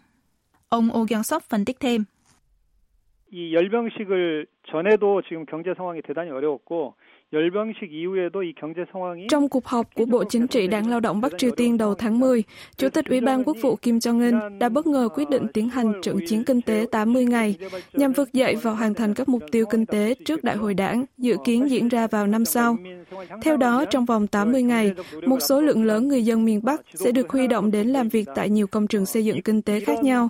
Ông 0.68 0.90
Oh 0.92 1.10
Kyung-sop 1.10 1.40
phân 1.48 1.64
tích 1.64 1.80
thêm. 1.80 2.04
이 3.30 3.52
열병식을 3.52 4.46
전에도 4.70 5.22
지금 5.22 5.46
경제 5.46 5.74
상황이 5.74 6.02
대단히 6.02 6.30
어려웠고 6.30 6.94
trong 9.28 9.48
cuộc 9.48 9.66
họp 9.66 9.94
của 9.94 10.04
Bộ 10.04 10.24
Chính 10.24 10.46
trị 10.46 10.66
Đảng 10.66 10.90
Lao 10.90 11.00
động 11.00 11.20
Bắc 11.20 11.32
Triều 11.38 11.50
Tiên 11.50 11.78
đầu 11.78 11.94
tháng 11.94 12.20
10, 12.20 12.42
Chủ 12.76 12.88
tịch 12.88 13.04
Ủy 13.08 13.20
ban 13.20 13.44
Quốc 13.44 13.56
vụ 13.60 13.76
Kim 13.76 13.98
Jong-un 13.98 14.58
đã 14.58 14.68
bất 14.68 14.86
ngờ 14.86 15.08
quyết 15.14 15.30
định 15.30 15.46
tiến 15.54 15.68
hành 15.68 15.92
trận 16.02 16.18
chiến 16.26 16.44
kinh 16.44 16.60
tế 16.60 16.86
80 16.92 17.24
ngày 17.24 17.56
nhằm 17.92 18.12
vực 18.12 18.32
dậy 18.32 18.56
và 18.62 18.70
hoàn 18.70 18.94
thành 18.94 19.14
các 19.14 19.28
mục 19.28 19.42
tiêu 19.52 19.66
kinh 19.70 19.86
tế 19.86 20.14
trước 20.24 20.44
Đại 20.44 20.56
hội 20.56 20.74
đảng, 20.74 21.04
dự 21.18 21.36
kiến 21.44 21.70
diễn 21.70 21.88
ra 21.88 22.06
vào 22.06 22.26
năm 22.26 22.44
sau. 22.44 22.76
Theo 23.42 23.56
đó, 23.56 23.84
trong 23.84 24.04
vòng 24.04 24.26
80 24.26 24.62
ngày, 24.62 24.92
một 25.26 25.38
số 25.40 25.60
lượng 25.60 25.84
lớn 25.84 26.08
người 26.08 26.24
dân 26.24 26.44
miền 26.44 26.60
Bắc 26.62 26.82
sẽ 26.94 27.12
được 27.12 27.30
huy 27.30 27.46
động 27.46 27.70
đến 27.70 27.88
làm 27.88 28.08
việc 28.08 28.28
tại 28.34 28.50
nhiều 28.50 28.66
công 28.66 28.86
trường 28.86 29.06
xây 29.06 29.24
dựng 29.24 29.42
kinh 29.42 29.62
tế 29.62 29.80
khác 29.80 30.02
nhau. 30.02 30.28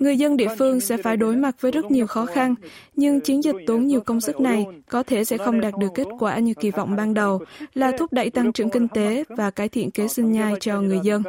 Người 0.00 0.16
dân 0.16 0.36
địa 0.36 0.48
phương 0.58 0.80
sẽ 0.80 0.96
phải 0.96 1.16
đối 1.16 1.36
mặt 1.36 1.56
với 1.60 1.72
rất 1.72 1.90
nhiều 1.90 2.06
khó 2.06 2.26
khăn, 2.26 2.54
nhưng 2.96 3.20
chiến 3.20 3.44
dịch 3.44 3.53
việc 3.57 3.67
tốn 3.67 3.87
nhiều 3.87 4.01
công 4.01 4.21
sức 4.21 4.39
này 4.39 4.65
có 4.89 5.03
thể 5.03 5.23
sẽ 5.23 5.37
không 5.37 5.61
đạt 5.61 5.73
được 5.79 5.87
kết 5.95 6.07
quả 6.19 6.39
như 6.39 6.53
kỳ 6.53 6.71
vọng 6.71 6.95
ban 6.95 7.13
đầu 7.13 7.39
là 7.73 7.91
thúc 7.97 8.13
đẩy 8.13 8.29
tăng 8.29 8.53
trưởng 8.53 8.69
kinh 8.69 8.87
tế 8.87 9.23
và 9.29 9.51
cải 9.51 9.69
thiện 9.69 9.91
kế 9.91 10.07
sinh 10.07 10.31
nhai 10.31 10.53
cho 10.59 10.81
người 10.81 10.99
dân. 11.03 11.23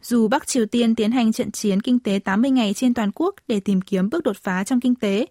Dù 0.00 0.28
Bắc 0.28 0.46
Triều 0.46 0.66
Tiên 0.66 0.94
tiến 0.94 1.10
hành 1.10 1.32
trận 1.32 1.50
chiến 1.50 1.80
kinh 1.80 1.98
tế 1.98 2.18
80 2.24 2.50
ngày 2.50 2.72
trên 2.74 2.94
toàn 2.94 3.10
quốc 3.14 3.34
để 3.48 3.60
tìm 3.60 3.80
kiếm 3.80 4.10
bước 4.10 4.24
đột 4.24 4.36
phá 4.36 4.64
trong 4.64 4.80
kinh 4.80 4.94
tế, 4.94 5.26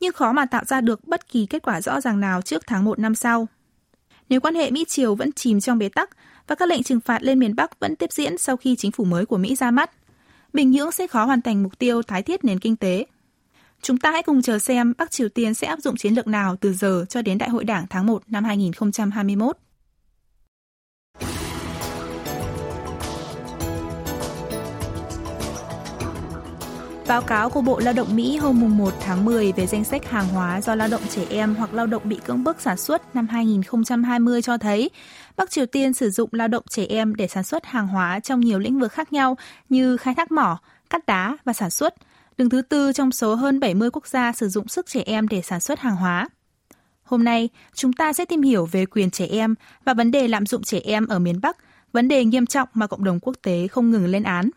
nhưng 0.00 0.12
khó 0.12 0.32
mà 0.32 0.46
tạo 0.46 0.64
ra 0.64 0.80
được 0.80 1.00
bất 1.06 1.28
kỳ 1.28 1.46
kết 1.46 1.62
quả 1.62 1.80
rõ 1.80 2.00
ràng 2.00 2.20
nào 2.20 2.42
trước 2.42 2.62
tháng 2.66 2.84
1 2.84 2.98
năm 2.98 3.14
sau. 3.14 3.46
Nếu 4.28 4.40
quan 4.40 4.54
hệ 4.54 4.70
Mỹ-Triều 4.70 5.14
vẫn 5.14 5.32
chìm 5.32 5.60
trong 5.60 5.78
bế 5.78 5.88
tắc 5.88 6.10
và 6.46 6.54
các 6.54 6.68
lệnh 6.68 6.82
trừng 6.82 7.00
phạt 7.00 7.22
lên 7.22 7.38
miền 7.38 7.56
Bắc 7.56 7.80
vẫn 7.80 7.96
tiếp 7.96 8.12
diễn 8.12 8.38
sau 8.38 8.56
khi 8.56 8.76
chính 8.76 8.92
phủ 8.92 9.04
mới 9.04 9.26
của 9.26 9.38
Mỹ 9.38 9.56
ra 9.56 9.70
mắt, 9.70 9.90
Bình 10.52 10.70
Nhưỡng 10.70 10.92
sẽ 10.92 11.06
khó 11.06 11.24
hoàn 11.24 11.42
thành 11.42 11.62
mục 11.62 11.78
tiêu 11.78 12.02
tái 12.02 12.22
thiết 12.22 12.44
nền 12.44 12.58
kinh 12.58 12.76
tế. 12.76 13.06
Chúng 13.82 13.98
ta 13.98 14.10
hãy 14.10 14.22
cùng 14.22 14.42
chờ 14.42 14.58
xem 14.58 14.92
Bắc 14.98 15.10
Triều 15.10 15.28
Tiên 15.28 15.54
sẽ 15.54 15.66
áp 15.66 15.80
dụng 15.80 15.96
chiến 15.96 16.14
lược 16.14 16.26
nào 16.26 16.56
từ 16.56 16.72
giờ 16.72 17.04
cho 17.08 17.22
đến 17.22 17.38
Đại 17.38 17.48
hội 17.48 17.64
Đảng 17.64 17.86
tháng 17.90 18.06
1 18.06 18.22
năm 18.26 18.44
2021. 18.44 19.56
Báo 27.12 27.22
cáo 27.22 27.50
của 27.50 27.60
Bộ 27.60 27.78
Lao 27.78 27.94
động 27.94 28.16
Mỹ 28.16 28.36
hôm 28.36 28.78
1 28.78 28.94
tháng 29.00 29.24
10 29.24 29.52
về 29.52 29.66
danh 29.66 29.84
sách 29.84 30.10
hàng 30.10 30.28
hóa 30.28 30.60
do 30.60 30.74
lao 30.74 30.88
động 30.88 31.00
trẻ 31.10 31.24
em 31.30 31.54
hoặc 31.54 31.74
lao 31.74 31.86
động 31.86 32.02
bị 32.04 32.18
cưỡng 32.24 32.44
bức 32.44 32.60
sản 32.60 32.76
xuất 32.76 33.16
năm 33.16 33.28
2020 33.28 34.42
cho 34.42 34.58
thấy 34.58 34.90
Bắc 35.36 35.50
Triều 35.50 35.66
Tiên 35.66 35.92
sử 35.92 36.10
dụng 36.10 36.28
lao 36.32 36.48
động 36.48 36.64
trẻ 36.70 36.86
em 36.88 37.14
để 37.14 37.26
sản 37.26 37.44
xuất 37.44 37.66
hàng 37.66 37.88
hóa 37.88 38.20
trong 38.20 38.40
nhiều 38.40 38.58
lĩnh 38.58 38.78
vực 38.78 38.92
khác 38.92 39.12
nhau 39.12 39.36
như 39.68 39.96
khai 39.96 40.14
thác 40.14 40.32
mỏ, 40.32 40.58
cắt 40.90 41.06
đá 41.06 41.36
và 41.44 41.52
sản 41.52 41.70
xuất, 41.70 41.94
đứng 42.38 42.50
thứ 42.50 42.62
tư 42.62 42.92
trong 42.92 43.12
số 43.12 43.34
hơn 43.34 43.60
70 43.60 43.90
quốc 43.90 44.06
gia 44.06 44.32
sử 44.32 44.48
dụng 44.48 44.68
sức 44.68 44.86
trẻ 44.86 45.02
em 45.06 45.28
để 45.28 45.42
sản 45.42 45.60
xuất 45.60 45.80
hàng 45.80 45.96
hóa. 45.96 46.28
Hôm 47.02 47.24
nay, 47.24 47.48
chúng 47.74 47.92
ta 47.92 48.12
sẽ 48.12 48.24
tìm 48.24 48.42
hiểu 48.42 48.66
về 48.66 48.86
quyền 48.86 49.10
trẻ 49.10 49.26
em 49.26 49.54
và 49.84 49.94
vấn 49.94 50.10
đề 50.10 50.28
lạm 50.28 50.46
dụng 50.46 50.62
trẻ 50.62 50.80
em 50.84 51.06
ở 51.06 51.18
miền 51.18 51.40
Bắc, 51.40 51.56
vấn 51.92 52.08
đề 52.08 52.24
nghiêm 52.24 52.46
trọng 52.46 52.68
mà 52.74 52.86
cộng 52.86 53.04
đồng 53.04 53.20
quốc 53.20 53.36
tế 53.42 53.68
không 53.68 53.90
ngừng 53.90 54.06
lên 54.06 54.22
án. 54.22 54.50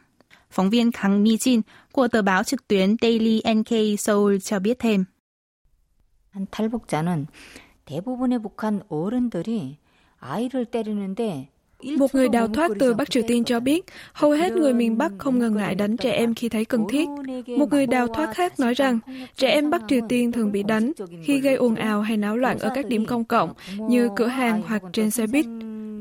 Phóng 0.54 0.70
viên 0.70 0.92
Kang 0.92 1.24
Mi-jin 1.24 1.62
của 1.92 2.08
tờ 2.08 2.22
báo 2.22 2.42
trực 2.44 2.68
tuyến 2.68 2.96
Daily 3.02 3.42
NK 3.54 4.00
Seoul 4.00 4.38
cho 4.38 4.58
biết 4.58 4.78
thêm. 4.78 5.04
탈북자는 6.50 7.26
대부분의 7.84 8.38
북한 8.38 8.82
어른들이 8.88 9.78
아이를 10.20 10.64
때리는데 10.64 11.48
một 11.98 12.14
người 12.14 12.28
đào 12.28 12.48
thoát 12.48 12.70
từ 12.78 12.94
Bắc 12.94 13.10
Triều 13.10 13.22
Tiên 13.28 13.44
cho 13.44 13.60
biết, 13.60 13.84
hầu 14.12 14.30
hết 14.30 14.52
người 14.52 14.74
miền 14.74 14.98
Bắc 14.98 15.12
không 15.18 15.38
ngần 15.38 15.56
ngại 15.56 15.74
đánh 15.74 15.96
trẻ 15.96 16.12
em 16.12 16.34
khi 16.34 16.48
thấy 16.48 16.64
cần 16.64 16.84
thiết. 16.88 17.08
Một 17.58 17.70
người 17.70 17.86
đào 17.86 18.08
thoát 18.08 18.34
khác 18.34 18.60
nói 18.60 18.74
rằng, 18.74 18.98
trẻ 19.36 19.50
em 19.50 19.70
Bắc 19.70 19.82
Triều 19.88 20.00
Tiên 20.08 20.32
thường 20.32 20.52
bị 20.52 20.62
đánh 20.62 20.92
khi 21.24 21.40
gây 21.40 21.54
ồn 21.54 21.74
ào 21.74 22.02
hay 22.02 22.16
náo 22.16 22.36
loạn 22.36 22.58
ở 22.58 22.70
các 22.74 22.86
điểm 22.86 23.06
công 23.06 23.24
cộng 23.24 23.52
như 23.88 24.08
cửa 24.16 24.26
hàng 24.26 24.62
hoặc 24.62 24.82
trên 24.92 25.10
xe 25.10 25.26
buýt. 25.26 25.46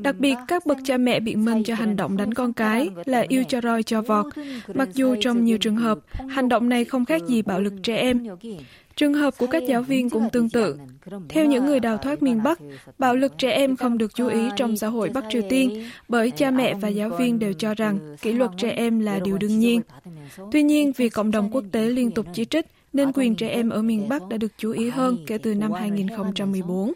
Đặc 0.05 0.15
biệt, 0.19 0.35
các 0.47 0.65
bậc 0.65 0.77
cha 0.83 0.97
mẹ 0.97 1.19
biện 1.19 1.45
minh 1.45 1.63
cho 1.63 1.75
hành 1.75 1.95
động 1.95 2.17
đánh 2.17 2.33
con 2.33 2.53
cái 2.53 2.89
là 3.05 3.25
yêu 3.27 3.43
cho 3.47 3.61
roi 3.61 3.83
cho 3.83 4.01
vọt, 4.01 4.25
mặc 4.73 4.89
dù 4.93 5.15
trong 5.21 5.45
nhiều 5.45 5.57
trường 5.57 5.75
hợp, 5.75 5.99
hành 6.29 6.49
động 6.49 6.69
này 6.69 6.85
không 6.85 7.05
khác 7.05 7.21
gì 7.27 7.41
bạo 7.41 7.59
lực 7.59 7.73
trẻ 7.83 7.95
em. 7.95 8.27
Trường 8.95 9.13
hợp 9.13 9.33
của 9.37 9.47
các 9.47 9.63
giáo 9.67 9.81
viên 9.81 10.09
cũng 10.09 10.29
tương 10.31 10.49
tự. 10.49 10.77
Theo 11.29 11.45
những 11.45 11.65
người 11.65 11.79
đào 11.79 11.97
thoát 11.97 12.23
miền 12.23 12.43
Bắc, 12.43 12.59
bạo 12.99 13.15
lực 13.15 13.37
trẻ 13.37 13.51
em 13.51 13.75
không 13.75 13.97
được 13.97 14.15
chú 14.15 14.27
ý 14.27 14.49
trong 14.55 14.77
xã 14.77 14.87
hội 14.87 15.09
Bắc 15.09 15.23
Triều 15.29 15.41
Tiên 15.49 15.83
bởi 16.07 16.31
cha 16.31 16.51
mẹ 16.51 16.73
và 16.73 16.87
giáo 16.87 17.09
viên 17.09 17.39
đều 17.39 17.53
cho 17.53 17.73
rằng 17.75 18.15
kỷ 18.21 18.33
luật 18.33 18.51
trẻ 18.57 18.69
em 18.69 18.99
là 18.99 19.19
điều 19.19 19.37
đương 19.37 19.59
nhiên. 19.59 19.81
Tuy 20.51 20.63
nhiên, 20.63 20.91
vì 20.97 21.09
cộng 21.09 21.31
đồng 21.31 21.49
quốc 21.51 21.63
tế 21.71 21.85
liên 21.85 22.11
tục 22.11 22.25
chỉ 22.33 22.45
trích, 22.45 22.65
nên 22.95 23.11
quyền 23.11 23.35
trẻ 23.35 23.49
em 23.49 23.69
ở 23.69 23.81
miền 23.81 24.09
Bắc 24.09 24.27
đã 24.27 24.37
được 24.37 24.51
chú 24.57 24.71
ý 24.71 24.89
hơn 24.89 25.17
kể 25.27 25.37
từ 25.37 25.55
năm 25.55 25.71
2014. 25.71 26.93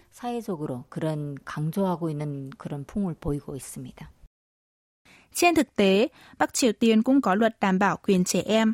Trên 5.34 5.56
thực 5.56 5.76
tế, 5.76 6.08
Bắc 6.38 6.54
Triều 6.54 6.72
Tiên 6.72 7.04
cũng 7.04 7.22
có 7.22 7.36
luật 7.36 7.58
đảm 7.62 7.80
bảo 7.80 7.98
quyền 8.08 8.24
trẻ 8.24 8.42
em. 8.46 8.74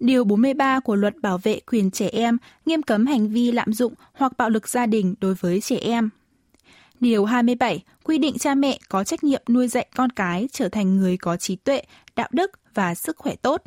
Điều 0.00 0.24
43 0.24 0.80
của 0.80 0.94
luật 0.96 1.14
bảo 1.22 1.38
vệ 1.38 1.60
quyền 1.60 1.90
trẻ 1.90 2.08
em 2.12 2.38
nghiêm 2.66 2.82
cấm 2.82 3.06
hành 3.06 3.28
vi 3.28 3.52
lạm 3.52 3.72
dụng 3.72 3.94
hoặc 4.12 4.32
bạo 4.36 4.50
lực 4.50 4.68
gia 4.68 4.86
đình 4.86 5.14
đối 5.20 5.34
với 5.34 5.60
trẻ 5.60 5.76
em. 5.76 6.10
Điều 7.00 7.24
27 7.24 7.84
quy 8.04 8.18
định 8.18 8.38
cha 8.38 8.54
mẹ 8.54 8.78
có 8.88 9.04
trách 9.04 9.24
nhiệm 9.24 9.42
nuôi 9.48 9.68
dạy 9.68 9.86
con 9.96 10.10
cái 10.10 10.48
trở 10.52 10.68
thành 10.68 10.96
người 10.96 11.16
có 11.16 11.36
trí 11.36 11.56
tuệ, 11.56 11.82
đạo 12.16 12.28
đức 12.32 12.50
và 12.74 12.94
sức 12.94 13.16
khỏe 13.16 13.34
tốt. 13.34 13.62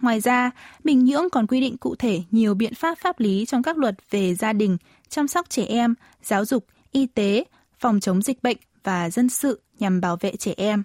Ngoài 0.00 0.20
ra, 0.20 0.50
Bình 0.84 1.04
Nhưỡng 1.04 1.30
còn 1.30 1.46
quy 1.46 1.60
định 1.60 1.76
cụ 1.76 1.94
thể 1.94 2.22
nhiều 2.30 2.54
biện 2.54 2.74
pháp 2.74 2.98
pháp 2.98 3.20
lý 3.20 3.46
trong 3.46 3.62
các 3.62 3.78
luật 3.78 3.94
về 4.10 4.34
gia 4.34 4.52
đình, 4.52 4.76
chăm 5.08 5.28
sóc 5.28 5.50
trẻ 5.50 5.64
em, 5.64 5.94
giáo 6.22 6.44
dục, 6.44 6.66
y 6.92 7.06
tế, 7.06 7.44
phòng 7.78 8.00
chống 8.00 8.22
dịch 8.22 8.42
bệnh 8.42 8.56
và 8.84 9.10
dân 9.10 9.28
sự 9.28 9.60
nhằm 9.78 10.00
bảo 10.00 10.16
vệ 10.20 10.36
trẻ 10.36 10.54
em. 10.56 10.82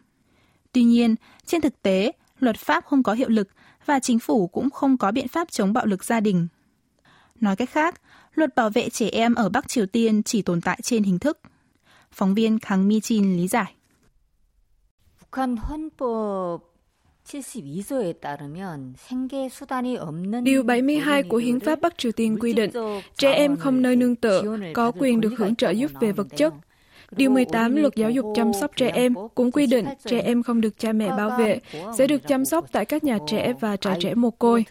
Tuy 0.71 0.83
nhiên, 0.83 1.15
trên 1.45 1.61
thực 1.61 1.81
tế, 1.81 2.11
luật 2.39 2.57
pháp 2.57 2.85
không 2.85 3.03
có 3.03 3.13
hiệu 3.13 3.29
lực 3.29 3.47
và 3.85 3.99
chính 3.99 4.19
phủ 4.19 4.47
cũng 4.47 4.69
không 4.69 4.97
có 4.97 5.11
biện 5.11 5.27
pháp 5.27 5.51
chống 5.51 5.73
bạo 5.73 5.85
lực 5.85 6.03
gia 6.03 6.19
đình. 6.19 6.47
Nói 7.39 7.55
cách 7.55 7.69
khác, 7.69 8.01
luật 8.33 8.55
bảo 8.55 8.69
vệ 8.69 8.89
trẻ 8.89 9.09
em 9.11 9.35
ở 9.35 9.49
Bắc 9.49 9.67
Triều 9.67 9.85
Tiên 9.85 10.23
chỉ 10.23 10.41
tồn 10.41 10.61
tại 10.61 10.79
trên 10.83 11.03
hình 11.03 11.19
thức. 11.19 11.39
Phóng 12.11 12.33
viên 12.33 12.59
Kang 12.59 12.87
Mi 12.87 12.99
Chin 12.99 13.37
lý 13.37 13.47
giải. 13.47 13.73
북한 15.31 15.55
헌법 15.57 16.61
Điều 20.42 20.62
72 20.62 21.22
của 21.22 21.36
Hiến 21.36 21.60
pháp 21.60 21.80
Bắc 21.80 21.98
Triều 21.98 22.12
Tiên 22.12 22.38
quy 22.40 22.52
định, 22.52 22.70
trẻ 23.16 23.32
em 23.32 23.56
không 23.56 23.82
nơi 23.82 23.96
nương 23.96 24.16
tựa 24.16 24.42
có 24.74 24.92
quyền 24.98 25.20
được 25.20 25.32
hưởng 25.38 25.56
trợ 25.56 25.70
giúp 25.70 25.90
về 26.00 26.12
vật 26.12 26.26
chất. 26.36 26.54
Điều 27.10 27.30
18 27.30 27.76
Luật 27.76 27.96
Giáo 27.96 28.10
dục 28.10 28.26
chăm 28.34 28.52
sóc 28.52 28.70
trẻ 28.76 28.88
em 28.88 29.14
cũng 29.34 29.52
quy 29.52 29.66
định 29.66 29.84
trẻ 30.04 30.20
em 30.20 30.42
không 30.42 30.60
được 30.60 30.78
cha 30.78 30.92
mẹ 30.92 31.08
bảo 31.08 31.38
vệ, 31.38 31.60
sẽ 31.98 32.06
được 32.06 32.28
chăm 32.28 32.44
sóc 32.44 32.72
tại 32.72 32.84
các 32.84 33.04
nhà 33.04 33.18
trẻ 33.26 33.52
và 33.60 33.76
trại 33.76 33.96
trẻ 34.00 34.14
mồ 34.14 34.30
côi. 34.30 34.64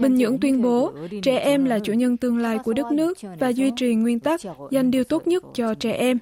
Bình 0.00 0.14
Nhưỡng 0.14 0.38
tuyên 0.40 0.62
bố 0.62 0.92
trẻ 1.22 1.38
em 1.38 1.64
là 1.64 1.78
chủ 1.78 1.92
nhân 1.92 2.16
tương 2.16 2.38
lai 2.38 2.58
của 2.58 2.72
đất 2.72 2.92
nước 2.92 3.18
và 3.38 3.48
duy 3.48 3.70
trì 3.76 3.94
nguyên 3.94 4.20
tắc 4.20 4.40
dành 4.70 4.90
điều 4.90 5.04
tốt 5.04 5.26
nhất 5.26 5.44
cho 5.54 5.74
trẻ 5.74 5.92
em. 5.92 6.18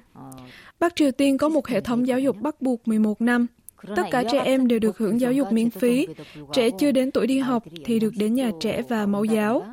Bắc 0.79 0.95
Triều 0.95 1.11
Tiên 1.11 1.37
có 1.37 1.49
một 1.49 1.67
hệ 1.67 1.81
thống 1.81 2.07
giáo 2.07 2.19
dục 2.19 2.41
bắt 2.41 2.61
buộc 2.61 2.87
11 2.87 3.21
năm. 3.21 3.47
Tất 3.95 4.03
cả 4.11 4.23
trẻ 4.31 4.41
em 4.43 4.67
đều 4.67 4.79
được 4.79 4.97
hưởng 4.97 5.21
giáo 5.21 5.31
dục 5.31 5.51
miễn 5.51 5.69
phí. 5.69 6.07
Trẻ 6.53 6.69
chưa 6.79 6.91
đến 6.91 7.11
tuổi 7.11 7.27
đi 7.27 7.39
học 7.39 7.63
thì 7.85 7.99
được 7.99 8.13
đến 8.17 8.33
nhà 8.33 8.51
trẻ 8.59 8.81
và 8.89 9.05
mẫu 9.05 9.23
giáo. 9.23 9.65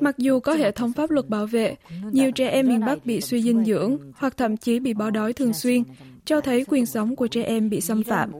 Mặc 0.00 0.18
dù 0.18 0.40
có 0.40 0.54
hệ 0.54 0.70
thống 0.70 0.92
pháp 0.92 1.10
luật 1.10 1.28
bảo 1.28 1.46
vệ, 1.46 1.76
nhiều 2.12 2.30
trẻ 2.30 2.48
em 2.48 2.68
miền 2.68 2.80
Bắc 2.80 3.06
bị 3.06 3.20
suy 3.20 3.42
dinh 3.42 3.64
dưỡng 3.64 3.98
hoặc 4.16 4.36
thậm 4.36 4.56
chí 4.56 4.80
bị 4.80 4.94
bỏ 4.94 5.10
đói 5.10 5.32
thường 5.32 5.52
xuyên, 5.52 5.82
cho 6.24 6.40
thấy 6.40 6.64
quyền 6.68 6.86
sống 6.86 7.16
của 7.16 7.26
trẻ 7.26 7.42
em 7.42 7.70
bị 7.70 7.80
xâm 7.80 8.02
phạm. 8.02 8.32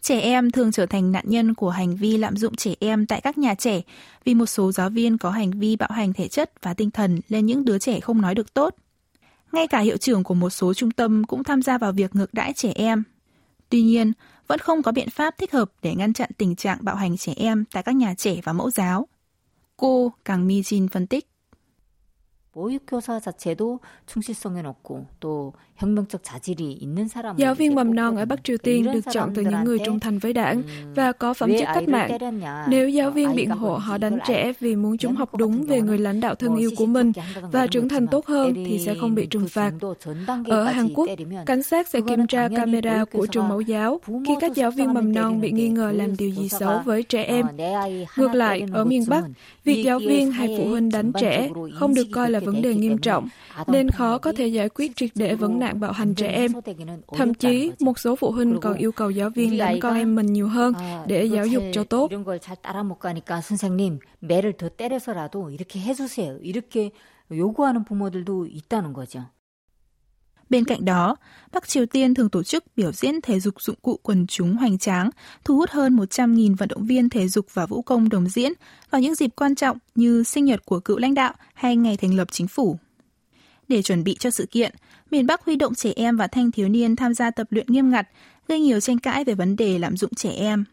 Trẻ 0.00 0.20
em 0.20 0.50
thường 0.50 0.72
trở 0.72 0.86
thành 0.86 1.12
nạn 1.12 1.24
nhân 1.28 1.54
của 1.54 1.70
hành 1.70 1.96
vi 1.96 2.16
lạm 2.16 2.36
dụng 2.36 2.56
trẻ 2.56 2.74
em 2.80 3.06
tại 3.06 3.20
các 3.20 3.38
nhà 3.38 3.54
trẻ 3.54 3.80
vì 4.24 4.34
một 4.34 4.46
số 4.46 4.72
giáo 4.72 4.90
viên 4.90 5.18
có 5.18 5.30
hành 5.30 5.50
vi 5.50 5.76
bạo 5.76 5.88
hành 5.92 6.12
thể 6.12 6.28
chất 6.28 6.52
và 6.62 6.74
tinh 6.74 6.90
thần 6.90 7.20
lên 7.28 7.46
những 7.46 7.64
đứa 7.64 7.78
trẻ 7.78 8.00
không 8.00 8.20
nói 8.20 8.34
được 8.34 8.54
tốt. 8.54 8.74
Ngay 9.51 9.67
cả 9.67 9.79
hiệu 9.79 9.97
trưởng 9.97 10.23
của 10.23 10.33
một 10.33 10.49
số 10.49 10.73
trung 10.73 10.91
tâm 10.91 11.23
cũng 11.23 11.43
tham 11.43 11.61
gia 11.61 11.77
vào 11.77 11.91
việc 11.91 12.15
ngược 12.15 12.33
đãi 12.33 12.53
trẻ 12.53 12.71
em. 12.75 13.03
Tuy 13.69 13.81
nhiên, 13.81 14.11
vẫn 14.47 14.59
không 14.59 14.83
có 14.83 14.91
biện 14.91 15.09
pháp 15.09 15.37
thích 15.37 15.51
hợp 15.53 15.71
để 15.81 15.95
ngăn 15.95 16.13
chặn 16.13 16.29
tình 16.37 16.55
trạng 16.55 16.77
bạo 16.81 16.95
hành 16.95 17.17
trẻ 17.17 17.33
em 17.37 17.65
tại 17.71 17.83
các 17.83 17.95
nhà 17.95 18.13
trẻ 18.17 18.35
và 18.43 18.53
mẫu 18.53 18.71
giáo. 18.71 19.07
Cô 19.77 20.13
Càng 20.25 20.47
Mi 20.47 20.61
Jin 20.61 20.87
phân 20.87 21.07
tích. 21.07 21.27
보육교사 22.55 23.19
자체도 23.19 23.81
충실성에 24.05 24.61
높고 24.61 25.05
또 25.19 25.53
Giáo 27.36 27.54
viên 27.54 27.74
mầm 27.74 27.94
non 27.94 28.16
ở 28.16 28.24
Bắc 28.24 28.44
Triều 28.44 28.56
Tiên 28.58 28.92
được 28.92 29.00
chọn 29.12 29.32
từ 29.34 29.42
những 29.42 29.64
người 29.64 29.78
trung 29.78 30.00
thành 30.00 30.18
với 30.18 30.32
đảng 30.32 30.62
và 30.94 31.12
có 31.12 31.34
phẩm 31.34 31.50
chất 31.58 31.68
cách 31.74 31.88
mạng. 31.88 32.10
Nếu 32.68 32.88
giáo 32.88 33.10
viên 33.10 33.34
biện 33.34 33.50
hộ 33.50 33.76
họ 33.76 33.98
đánh 33.98 34.18
trẻ 34.26 34.52
vì 34.60 34.76
muốn 34.76 34.98
chúng 34.98 35.14
học 35.14 35.36
đúng 35.36 35.66
về 35.66 35.80
người 35.80 35.98
lãnh 35.98 36.20
đạo 36.20 36.34
thân 36.34 36.56
yêu 36.56 36.70
của 36.76 36.86
mình 36.86 37.12
và 37.52 37.66
trưởng 37.66 37.88
thành 37.88 38.06
tốt 38.06 38.26
hơn 38.26 38.54
thì 38.54 38.78
sẽ 38.78 38.94
không 39.00 39.14
bị 39.14 39.26
trừng 39.26 39.48
phạt. 39.48 39.72
Ở 40.44 40.64
Hàn 40.64 40.88
Quốc, 40.94 41.08
cảnh 41.46 41.62
sát 41.62 41.88
sẽ 41.88 42.00
kiểm 42.08 42.26
tra 42.26 42.48
camera 42.56 43.04
của 43.04 43.26
trường 43.26 43.48
mẫu 43.48 43.60
giáo 43.60 44.00
khi 44.26 44.34
các 44.40 44.54
giáo 44.54 44.70
viên 44.70 44.94
mầm 44.94 45.14
non 45.14 45.40
bị 45.40 45.50
nghi 45.50 45.68
ngờ 45.68 45.92
làm 45.96 46.16
điều 46.16 46.30
gì 46.30 46.48
xấu 46.48 46.80
với 46.84 47.02
trẻ 47.02 47.22
em. 47.22 47.46
Ngược 48.16 48.34
lại, 48.34 48.66
ở 48.72 48.84
miền 48.84 49.04
Bắc, 49.08 49.24
việc 49.64 49.82
giáo 49.84 49.98
viên 49.98 50.32
hay 50.32 50.56
phụ 50.58 50.68
huynh 50.68 50.90
đánh 50.90 51.12
trẻ 51.20 51.48
không 51.74 51.94
được 51.94 52.06
coi 52.12 52.30
là 52.30 52.40
vấn 52.40 52.62
đề 52.62 52.74
nghiêm 52.74 52.98
trọng, 52.98 53.28
nên 53.66 53.90
khó 53.90 54.18
có 54.18 54.32
thể 54.36 54.46
giải 54.46 54.68
quyết 54.68 54.96
triệt 54.96 55.10
để 55.14 55.34
vấn 55.34 55.58
nạn 55.58 55.69
nạn 55.70 55.80
bạo 55.80 55.92
hành 55.92 56.14
trẻ 56.14 56.26
em. 56.28 56.52
Thậm 57.16 57.34
chí, 57.34 57.72
một 57.80 57.98
số 57.98 58.16
phụ 58.16 58.30
huynh 58.30 58.60
còn 58.60 58.74
yêu 58.74 58.92
cầu 58.92 59.10
giáo 59.10 59.30
viên 59.30 59.58
đánh 59.58 59.80
con 59.80 59.94
em 59.94 60.14
mình 60.14 60.32
nhiều 60.32 60.48
hơn 60.48 60.74
để 61.06 61.24
giáo 61.24 61.46
dục 61.46 61.62
cho 61.72 61.84
tốt. 61.84 62.10
Bên 70.50 70.64
cạnh 70.64 70.84
đó, 70.84 71.16
Bắc 71.52 71.68
Triều 71.68 71.86
Tiên 71.86 72.14
thường 72.14 72.30
tổ 72.30 72.42
chức 72.42 72.64
biểu 72.76 72.92
diễn 72.92 73.20
thể 73.20 73.40
dục 73.40 73.54
dụng 73.62 73.76
cụ 73.82 73.98
quần 74.02 74.26
chúng 74.26 74.56
hoành 74.56 74.78
tráng, 74.78 75.10
thu 75.44 75.56
hút 75.56 75.70
hơn 75.70 75.96
100.000 75.96 76.56
vận 76.56 76.68
động 76.68 76.86
viên 76.86 77.08
thể 77.08 77.28
dục 77.28 77.46
và 77.52 77.66
vũ 77.66 77.82
công 77.82 78.08
đồng 78.08 78.28
diễn 78.28 78.52
vào 78.90 79.00
những 79.00 79.14
dịp 79.14 79.30
quan 79.36 79.54
trọng 79.54 79.78
như 79.94 80.22
sinh 80.22 80.44
nhật 80.44 80.64
của 80.64 80.80
cựu 80.80 80.98
lãnh 80.98 81.14
đạo 81.14 81.34
hay 81.54 81.76
ngày 81.76 81.96
thành 81.96 82.14
lập 82.14 82.28
chính 82.32 82.48
phủ 82.48 82.78
Để 83.69 83.81
chuẩn 83.81 84.03
bị 84.03 84.15
cho 84.19 84.29
sự 84.29 84.45
kiện, 84.45 84.71
miền 85.11 85.27
Bắc 85.27 85.41
huy 85.45 85.55
động 85.55 85.75
trẻ 85.75 85.91
em 85.95 86.17
và 86.17 86.27
thanh 86.27 86.51
thiếu 86.51 86.69
niên 86.69 86.95
tham 86.95 87.13
gia 87.13 87.31
tập 87.31 87.47
luyện 87.49 87.67
nghiêm 87.67 87.89
ngặt, 87.89 88.07
gây 88.47 88.59
nhiều 88.59 88.79
tranh 88.79 88.99
cãi 88.99 89.23
về 89.23 89.33
vấn 89.33 89.55
đề 89.55 89.79
lạm 89.79 89.97
dụng 89.97 90.13
trẻ 90.13 90.31
em. 90.31 90.65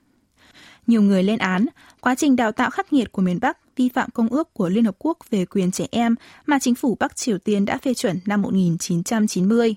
Nhiều 0.86 1.02
người 1.02 1.22
lên 1.22 1.38
án, 1.38 1.66
quá 2.00 2.14
trình 2.14 2.36
đào 2.36 2.52
tạo 2.52 2.70
khắc 2.70 2.92
nghiệt 2.92 3.12
của 3.12 3.22
miền 3.22 3.38
Bắc 3.40 3.76
vi 3.76 3.88
phạm 3.88 4.10
công 4.10 4.28
ước 4.28 4.54
của 4.54 4.68
Liên 4.68 4.84
Hợp 4.84 4.96
Quốc 4.98 5.18
về 5.30 5.44
quyền 5.44 5.70
trẻ 5.70 5.86
em 5.90 6.14
mà 6.46 6.58
chính 6.58 6.74
phủ 6.74 6.96
Bắc 7.00 7.16
Triều 7.16 7.38
Tiên 7.38 7.64
đã 7.64 7.78
phê 7.78 7.94
chuẩn 7.94 8.18
năm 8.26 8.42
1990. 8.42 9.74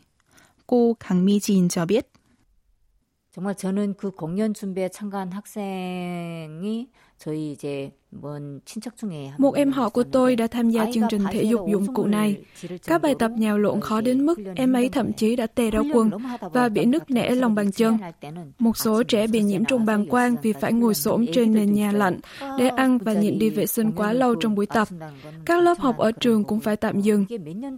Cô 0.67 0.95
Kang 0.99 1.25
Mi-jin 1.25 1.69
cho 1.69 1.85
biết. 1.85 2.11
정말 3.35 3.53
저는 3.53 3.95
그 3.95 4.11
공연 4.11 4.53
준비에 4.53 4.87
참가한 4.87 5.29
학생이 5.33 6.87
저희 7.17 7.51
이제 7.51 7.91
một 9.38 9.54
em 9.54 9.72
họ 9.72 9.88
của 9.88 10.02
tôi 10.02 10.36
đã 10.36 10.46
tham 10.46 10.70
gia 10.70 10.86
chương 10.92 11.04
trình 11.10 11.22
thể 11.32 11.42
dục 11.42 11.60
dụng 11.72 11.94
cụ 11.94 12.06
này. 12.06 12.36
Các 12.86 13.02
bài 13.02 13.14
tập 13.18 13.30
nhào 13.36 13.58
lộn 13.58 13.80
khó 13.80 14.00
đến 14.00 14.26
mức 14.26 14.38
em 14.56 14.72
ấy 14.72 14.88
thậm 14.88 15.12
chí 15.12 15.36
đã 15.36 15.46
tè 15.46 15.70
ra 15.70 15.80
quần 15.92 16.10
và 16.40 16.68
bị 16.68 16.84
nứt 16.84 17.10
nẻ 17.10 17.30
lòng 17.30 17.54
bàn 17.54 17.72
chân. 17.72 17.98
Một 18.58 18.76
số 18.76 19.02
trẻ 19.02 19.26
bị 19.26 19.42
nhiễm 19.42 19.64
trùng 19.64 19.86
bàng 19.86 20.06
quang 20.06 20.36
vì 20.42 20.52
phải 20.52 20.72
ngồi 20.72 20.94
xổm 20.94 21.26
trên 21.32 21.54
nền 21.54 21.72
nhà 21.74 21.92
lạnh 21.92 22.20
để 22.58 22.68
ăn 22.68 22.98
và 22.98 23.12
nhịn 23.12 23.38
đi 23.38 23.50
vệ 23.50 23.66
sinh 23.66 23.92
quá 23.92 24.12
lâu 24.12 24.34
trong 24.34 24.54
buổi 24.54 24.66
tập. 24.66 24.88
Các 25.44 25.62
lớp 25.62 25.78
học 25.78 25.98
ở 25.98 26.12
trường 26.12 26.44
cũng 26.44 26.60
phải 26.60 26.76
tạm 26.76 27.00
dừng. 27.00 27.24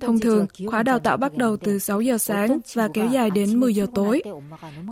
Thông 0.01 0.19
thường, 0.19 0.47
khóa 0.67 0.83
đào 0.83 0.99
tạo 0.99 1.17
bắt 1.17 1.37
đầu 1.37 1.57
từ 1.57 1.79
6 1.79 2.01
giờ 2.01 2.19
sáng 2.19 2.59
và 2.75 2.89
kéo 2.95 3.07
dài 3.07 3.31
đến 3.31 3.61
10 3.61 3.75
giờ 3.75 3.87
tối. 3.95 4.23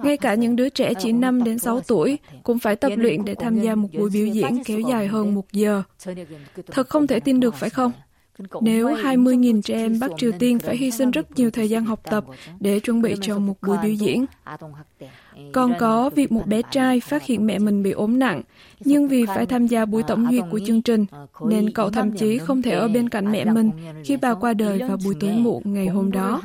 Ngay 0.03 0.17
cả 0.17 0.35
những 0.35 0.57
đứa 0.57 0.69
trẻ 0.69 0.95
chỉ 0.95 1.13
5 1.13 1.45
đến 1.45 1.59
6 1.59 1.81
tuổi 1.81 2.19
cũng 2.43 2.59
phải 2.59 2.77
tập 2.77 2.93
luyện 2.97 3.25
để 3.25 3.35
tham 3.35 3.61
gia 3.61 3.75
một 3.75 3.89
buổi 3.99 4.11
biểu 4.11 4.27
diễn 4.27 4.65
kéo 4.65 4.81
dài 4.81 5.07
hơn 5.07 5.30
hơn 5.30 5.36
một 5.36 5.52
giờ. 5.52 5.84
Thật 6.72 6.90
không 6.90 7.08
thể 7.08 7.20
tin 7.20 7.40
được 7.40 7.56
phải 7.56 7.70
không? 7.70 7.92
Nếu 8.62 8.88
20.000 8.88 9.62
trẻ 9.62 9.74
em 9.74 10.00
Bắc 10.00 10.12
Triều 10.18 10.32
Tiên 10.40 10.60
phải 10.60 10.78
hy 10.78 10.92
sinh 10.92 11.12
rất 11.12 11.32
nhiều 11.36 11.52
thời 11.52 11.70
gian 11.70 11.86
học 11.86 12.00
tập 12.04 12.26
để 12.60 12.80
chuẩn 12.80 13.02
bị 13.02 13.16
cho 13.22 13.40
một 13.40 13.56
buổi 13.62 13.78
biểu 13.84 13.94
diễn. 13.94 14.26
Còn 15.54 15.74
có 15.80 16.10
việc 16.10 16.32
một 16.32 16.48
bé 16.48 16.62
trai 16.72 17.00
phát 17.00 17.24
hiện 17.24 17.46
mẹ 17.46 17.60
mình 17.60 17.84
bị 17.84 17.92
ốm 17.92 18.20
nặng, 18.20 18.42
nhưng 18.80 19.08
vì 19.08 19.26
phải 19.26 19.46
tham 19.46 19.68
gia 19.68 19.86
buổi 19.86 20.04
tổng 20.04 20.28
duyệt 20.32 20.44
của 20.52 20.60
chương 20.66 20.82
trình, 20.82 21.06
nên 21.46 21.72
cậu 21.74 21.90
thậm 21.90 22.12
chí 22.12 22.38
không 22.38 22.62
thể 22.62 22.72
ở 22.72 22.88
bên 22.88 23.10
cạnh 23.10 23.32
mẹ 23.32 23.46
mình 23.46 23.72
khi 24.04 24.18
bà 24.18 24.34
qua 24.34 24.54
đời 24.54 24.80
vào 24.80 24.98
buổi 25.06 25.16
tối 25.20 25.32
muộn 25.32 25.62
ngày 25.66 25.88
hôm 25.88 26.12
đó. 26.12 26.42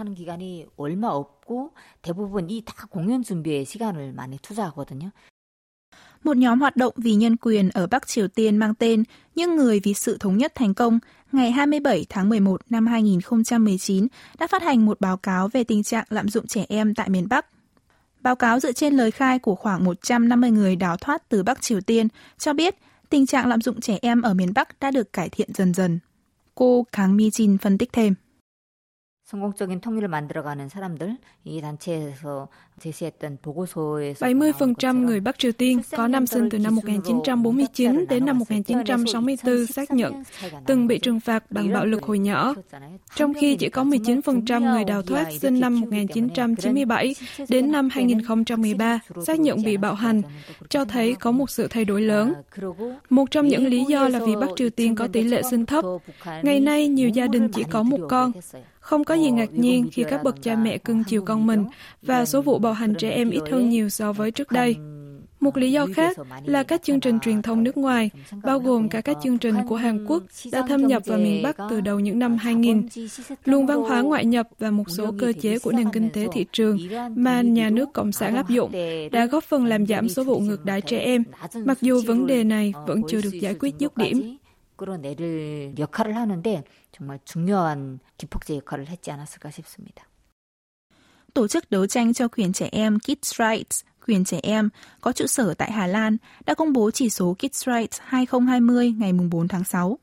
대부분 2.03 2.49
다 2.65 2.87
공연 2.87 3.23
준비에 3.23 3.65
시간을 3.65 4.15
많이 4.15 4.39
투자하거든요. 4.39 5.11
Một 6.26 6.38
nhóm 6.38 6.62
hoạt 6.62 6.76
động 6.76 6.94
vì 6.98 7.16
nhân 7.16 7.38
quyền 7.38 7.70
ở 7.70 7.88
Bắc 7.88 8.08
Triều 8.08 8.28
Tiên 8.28 8.58
mang 8.58 8.76
tên 8.76 9.04
Những 9.36 9.56
người 9.56 9.80
vì 9.80 9.94
sự 9.94 10.18
thống 10.20 10.38
nhất 10.38 10.52
thành 10.56 10.74
công 10.74 11.00
ngày 11.32 11.52
27 11.52 12.06
tháng 12.10 12.30
11 12.30 12.62
năm 12.70 12.88
2019 12.88 14.08
đã 14.40 14.48
phát 14.48 14.62
hành 14.62 14.86
một 14.86 15.02
báo 15.02 15.18
cáo 15.18 15.48
về 15.48 15.64
tình 15.64 15.84
trạng 15.84 16.06
lạm 16.10 16.30
dụng 16.30 16.48
trẻ 16.48 16.66
em 16.70 16.96
tại 16.96 17.10
miền 17.10 17.28
Bắc. 17.30 17.46
Báo 18.22 18.36
cáo 18.36 18.60
dựa 18.60 18.72
trên 18.72 18.94
lời 18.94 19.12
khai 19.12 19.40
của 19.40 19.56
khoảng 19.56 19.84
150 19.84 20.52
người 20.52 20.76
đào 20.76 20.98
thoát 20.98 21.30
từ 21.30 21.44
Bắc 21.44 21.62
Triều 21.62 21.82
Tiên 21.82 22.08
cho 22.38 22.54
biết 22.54 22.76
tình 23.10 23.26
trạng 23.26 23.48
lạm 23.48 23.62
dụng 23.62 23.82
trẻ 23.82 24.00
em 24.02 24.22
ở 24.22 24.34
miền 24.34 24.54
Bắc 24.56 24.80
đã 24.80 24.92
được 24.92 25.14
cải 25.14 25.30
thiện 25.30 25.50
dần 25.54 25.74
dần. 25.74 26.00
Cô 26.56 26.86
Kang 26.92 27.18
Mi 27.18 27.30
Jin 27.30 27.58
phân 27.58 27.78
tích 27.78 27.94
thêm. 27.94 28.16
70% 34.20 35.06
người 35.06 35.20
Bắc 35.20 35.40
Triều 35.40 35.52
Tiên 35.52 35.82
có 35.92 36.08
năm 36.08 36.28
sinh 36.28 36.50
từ 36.50 36.60
năm 36.60 36.76
1949 36.76 38.06
đến 38.10 38.26
năm 38.26 38.40
1964 38.40 39.66
xác 39.66 39.92
nhận 39.92 40.24
từng 40.66 40.88
bị 40.88 41.00
trừng 41.00 41.20
phạt 41.20 41.52
bằng 41.52 41.74
bạo 41.74 41.86
lực 41.86 42.04
hồi 42.04 42.20
nhỏ, 42.20 42.54
trong 43.16 43.34
khi 43.34 43.56
chỉ 43.56 43.70
có 43.70 43.84
19% 43.84 44.72
người 44.72 44.84
đào 44.84 45.02
thoát 45.02 45.28
sinh 45.42 45.60
năm 45.60 45.82
1997 45.82 47.16
đến 47.50 47.72
năm 47.72 47.90
2013 47.92 49.00
xác 49.26 49.40
nhận 49.40 49.64
bị 49.64 49.78
bạo 49.78 49.94
hành, 49.94 50.22
cho 50.70 50.86
thấy 50.86 51.16
có 51.16 51.32
một 51.32 51.50
sự 51.50 51.68
thay 51.68 51.86
đổi 51.86 52.02
lớn. 52.02 52.34
Một 53.10 53.32
trong 53.32 53.48
những 53.48 53.68
lý 53.68 53.84
do 53.84 54.08
là 54.08 54.20
vì 54.20 54.36
Bắc 54.36 54.50
Triều 54.56 54.70
Tiên 54.70 54.96
có 54.96 55.08
tỷ 55.08 55.24
lệ 55.24 55.42
sinh 55.50 55.66
thấp. 55.66 55.86
Ngày 56.44 56.60
nay, 56.60 56.88
nhiều 56.88 57.10
gia 57.10 57.28
đình 57.28 57.50
chỉ 57.52 57.64
có 57.64 57.84
một 57.84 58.00
con. 58.10 58.32
Không 58.86 59.04
có 59.04 59.16
gì 59.16 59.32
ngạc 59.32 59.54
nhiên 59.54 59.90
khi 59.92 60.04
các 60.10 60.24
bậc 60.24 60.42
cha 60.42 60.56
mẹ 60.56 60.78
cưng 60.78 61.04
chiều 61.04 61.22
con 61.22 61.48
mình 61.48 61.66
và 62.02 62.26
số 62.26 62.42
vụ 62.42 62.60
bạo 62.60 62.74
hành 62.74 62.96
trẻ 62.96 63.10
em 63.10 63.30
ít 63.30 63.42
hơn 63.52 63.70
nhiều 63.70 63.90
so 63.90 64.14
với 64.14 64.32
trước 64.32 64.52
đây. 64.52 64.76
Một 65.40 65.58
lý 65.58 65.72
do 65.72 65.88
khác 65.96 66.18
là 66.46 66.64
các 66.64 66.84
chương 66.84 67.00
trình 67.00 67.20
truyền 67.20 67.42
thông 67.42 67.64
nước 67.64 67.78
ngoài, 67.78 68.10
bao 68.44 68.60
gồm 68.60 68.90
cả 68.90 69.02
các 69.02 69.18
chương 69.24 69.38
trình 69.38 69.56
của 69.70 69.76
Hàn 69.76 70.06
Quốc, 70.06 70.24
đã 70.52 70.64
thâm 70.68 70.88
nhập 70.88 71.04
vào 71.06 71.18
miền 71.20 71.44
Bắc 71.44 71.58
từ 71.70 71.82
đầu 71.82 72.00
những 72.00 72.20
năm 72.20 72.38
2000. 72.38 72.88
Luồng 73.46 73.66
văn 73.66 73.78
hóa 73.78 74.02
ngoại 74.02 74.26
nhập 74.26 74.48
và 74.60 74.72
một 74.72 74.90
số 74.90 75.12
cơ 75.20 75.34
chế 75.42 75.60
của 75.60 75.72
nền 75.72 75.90
kinh 75.90 76.10
tế 76.10 76.28
thị 76.34 76.46
trường 76.52 76.78
mà 77.16 77.42
nhà 77.42 77.70
nước 77.70 77.94
Cộng 77.94 78.12
sản 78.12 78.36
áp 78.36 78.50
dụng 78.50 78.72
đã 79.12 79.26
góp 79.26 79.44
phần 79.44 79.66
làm 79.66 79.86
giảm 79.86 80.10
số 80.10 80.24
vụ 80.24 80.40
ngược 80.40 80.66
đãi 80.66 80.82
trẻ 80.82 81.00
em, 81.00 81.24
mặc 81.66 81.78
dù 81.82 82.02
vấn 82.08 82.28
đề 82.28 82.44
này 82.44 82.74
vẫn 82.88 83.02
chưa 83.10 83.22
được 83.22 83.34
giải 83.34 83.56
quyết 83.60 83.76
dứt 83.80 83.98
điểm. 83.98 84.38
끌어내릴 86.95 86.95
역할을 86.95 86.95
하는데 86.95 86.95
정말 86.95 87.19
중요한 87.25 88.01
기폭제 88.17 88.57
역할을 88.57 88.89
했지 88.89 89.11
않았을까 89.11 89.51
싶습니다. 89.51 90.07
Tổ 91.35 91.49
chức 91.49 91.71
đấu 91.71 91.87
tranh 91.87 92.13
cho 92.13 92.29
quyền 92.29 92.53
trẻ 92.53 92.69
em 92.73 92.99
Kids 92.99 93.35
Rights, 93.39 93.85
quyền 94.07 94.25
trẻ 94.25 94.41
em, 94.43 94.71
có 95.01 95.13
trụ 95.13 95.27
sở 95.27 95.55
tại 95.55 95.73
Hà 95.73 95.87
Lan, 95.87 96.17
đã 96.47 96.55
công 96.55 96.73
bố 96.73 96.91
chỉ 96.91 97.11
số 97.11 97.35
Kids 97.35 97.67
Rights 97.67 98.01
2020 98.03 98.93
ngày 98.93 99.13
4 99.13 99.49
tháng 99.49 99.65
6. 99.65 99.99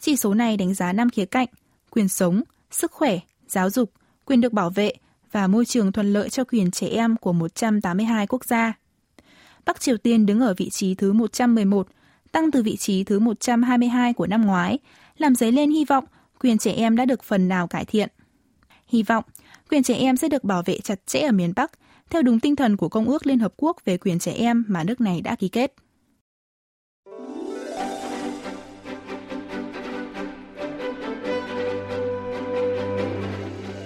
Chỉ 0.00 0.16
số 0.16 0.34
này 0.34 0.56
đánh 0.56 0.74
giá 0.74 0.92
5 0.92 1.10
khía 1.10 1.24
cạnh, 1.24 1.48
quyền 1.90 2.08
sống, 2.08 2.42
sức 2.70 2.92
khỏe, 2.92 3.18
giáo 3.48 3.70
dục, 3.70 3.92
quyền 4.24 4.40
được 4.40 4.52
bảo 4.52 4.70
vệ 4.70 4.92
và 5.32 5.46
môi 5.46 5.64
trường 5.64 5.92
thuận 5.92 6.12
lợi 6.12 6.30
cho 6.30 6.44
quyền 6.44 6.70
trẻ 6.70 6.88
em 6.88 7.16
của 7.16 7.32
182 7.32 8.26
quốc 8.26 8.44
gia. 8.44 8.72
Bắc 9.64 9.80
Triều 9.80 9.96
Tiên 9.96 10.26
đứng 10.26 10.40
ở 10.40 10.54
vị 10.56 10.70
trí 10.70 10.94
thứ 10.94 11.12
111 11.12 11.88
tăng 12.32 12.50
từ 12.50 12.62
vị 12.62 12.76
trí 12.76 13.04
thứ 13.04 13.18
122 13.18 14.12
của 14.12 14.26
năm 14.26 14.46
ngoái, 14.46 14.78
làm 15.17 15.35
dấy 15.35 15.51
lên 15.51 15.71
hy 15.71 15.85
vọng 15.85 16.05
quyền 16.39 16.57
trẻ 16.57 16.71
em 16.71 16.95
đã 16.95 17.05
được 17.05 17.23
phần 17.23 17.47
nào 17.47 17.67
cải 17.67 17.85
thiện. 17.85 18.09
Hy 18.87 19.03
vọng 19.03 19.23
quyền 19.69 19.83
trẻ 19.83 19.95
em 19.95 20.17
sẽ 20.17 20.29
được 20.29 20.43
bảo 20.43 20.63
vệ 20.65 20.79
chặt 20.79 20.99
chẽ 21.05 21.19
ở 21.19 21.31
miền 21.31 21.53
Bắc, 21.55 21.71
theo 22.09 22.21
đúng 22.21 22.39
tinh 22.39 22.55
thần 22.55 22.77
của 22.77 22.89
Công 22.89 23.05
ước 23.05 23.27
Liên 23.27 23.39
Hợp 23.39 23.53
Quốc 23.57 23.77
về 23.85 23.97
quyền 23.97 24.19
trẻ 24.19 24.31
em 24.31 24.65
mà 24.67 24.83
nước 24.83 25.01
này 25.01 25.21
đã 25.21 25.35
ký 25.35 25.47
kết. 25.47 25.73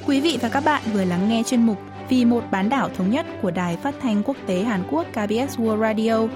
Quý 0.08 0.22
vị 0.22 0.38
và 0.42 0.50
các 0.50 0.64
bạn 0.66 0.84
vừa 0.94 1.06
lắng 1.06 1.30
nghe 1.30 1.44
chuyên 1.46 1.66
mục 1.66 1.78
Vì 2.10 2.26
một 2.26 2.44
bán 2.52 2.70
đảo 2.70 2.90
thống 2.96 3.12
nhất 3.12 3.26
của 3.42 3.52
Đài 3.52 3.78
Phát 3.78 3.96
thanh 4.02 4.24
Quốc 4.24 4.38
tế 4.48 4.64
Hàn 4.64 4.84
Quốc 4.92 5.08
KBS 5.12 5.60
World 5.60 5.82
Radio 5.82 6.28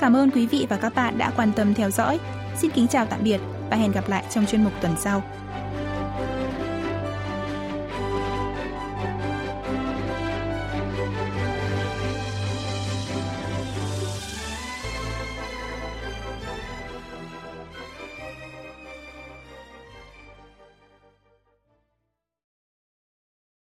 Cảm 0.00 0.16
ơn 0.16 0.30
quý 0.30 0.46
vị 0.46 0.66
và 0.68 0.76
các 0.76 0.94
bạn 0.94 1.18
đã 1.18 1.32
quan 1.36 1.52
tâm 1.56 1.74
theo 1.74 1.90
dõi. 1.90 2.20
Xin 2.56 2.70
kính 2.70 2.88
chào 2.88 3.06
tạm 3.06 3.20
biệt 3.22 3.40
và 3.72 3.78
hẹn 3.78 3.92
gặp 3.92 4.08
lại 4.08 4.24
trong 4.30 4.46
chuyên 4.46 4.64
mục 4.64 4.72
tuần 4.80 4.94
sau. 5.00 5.22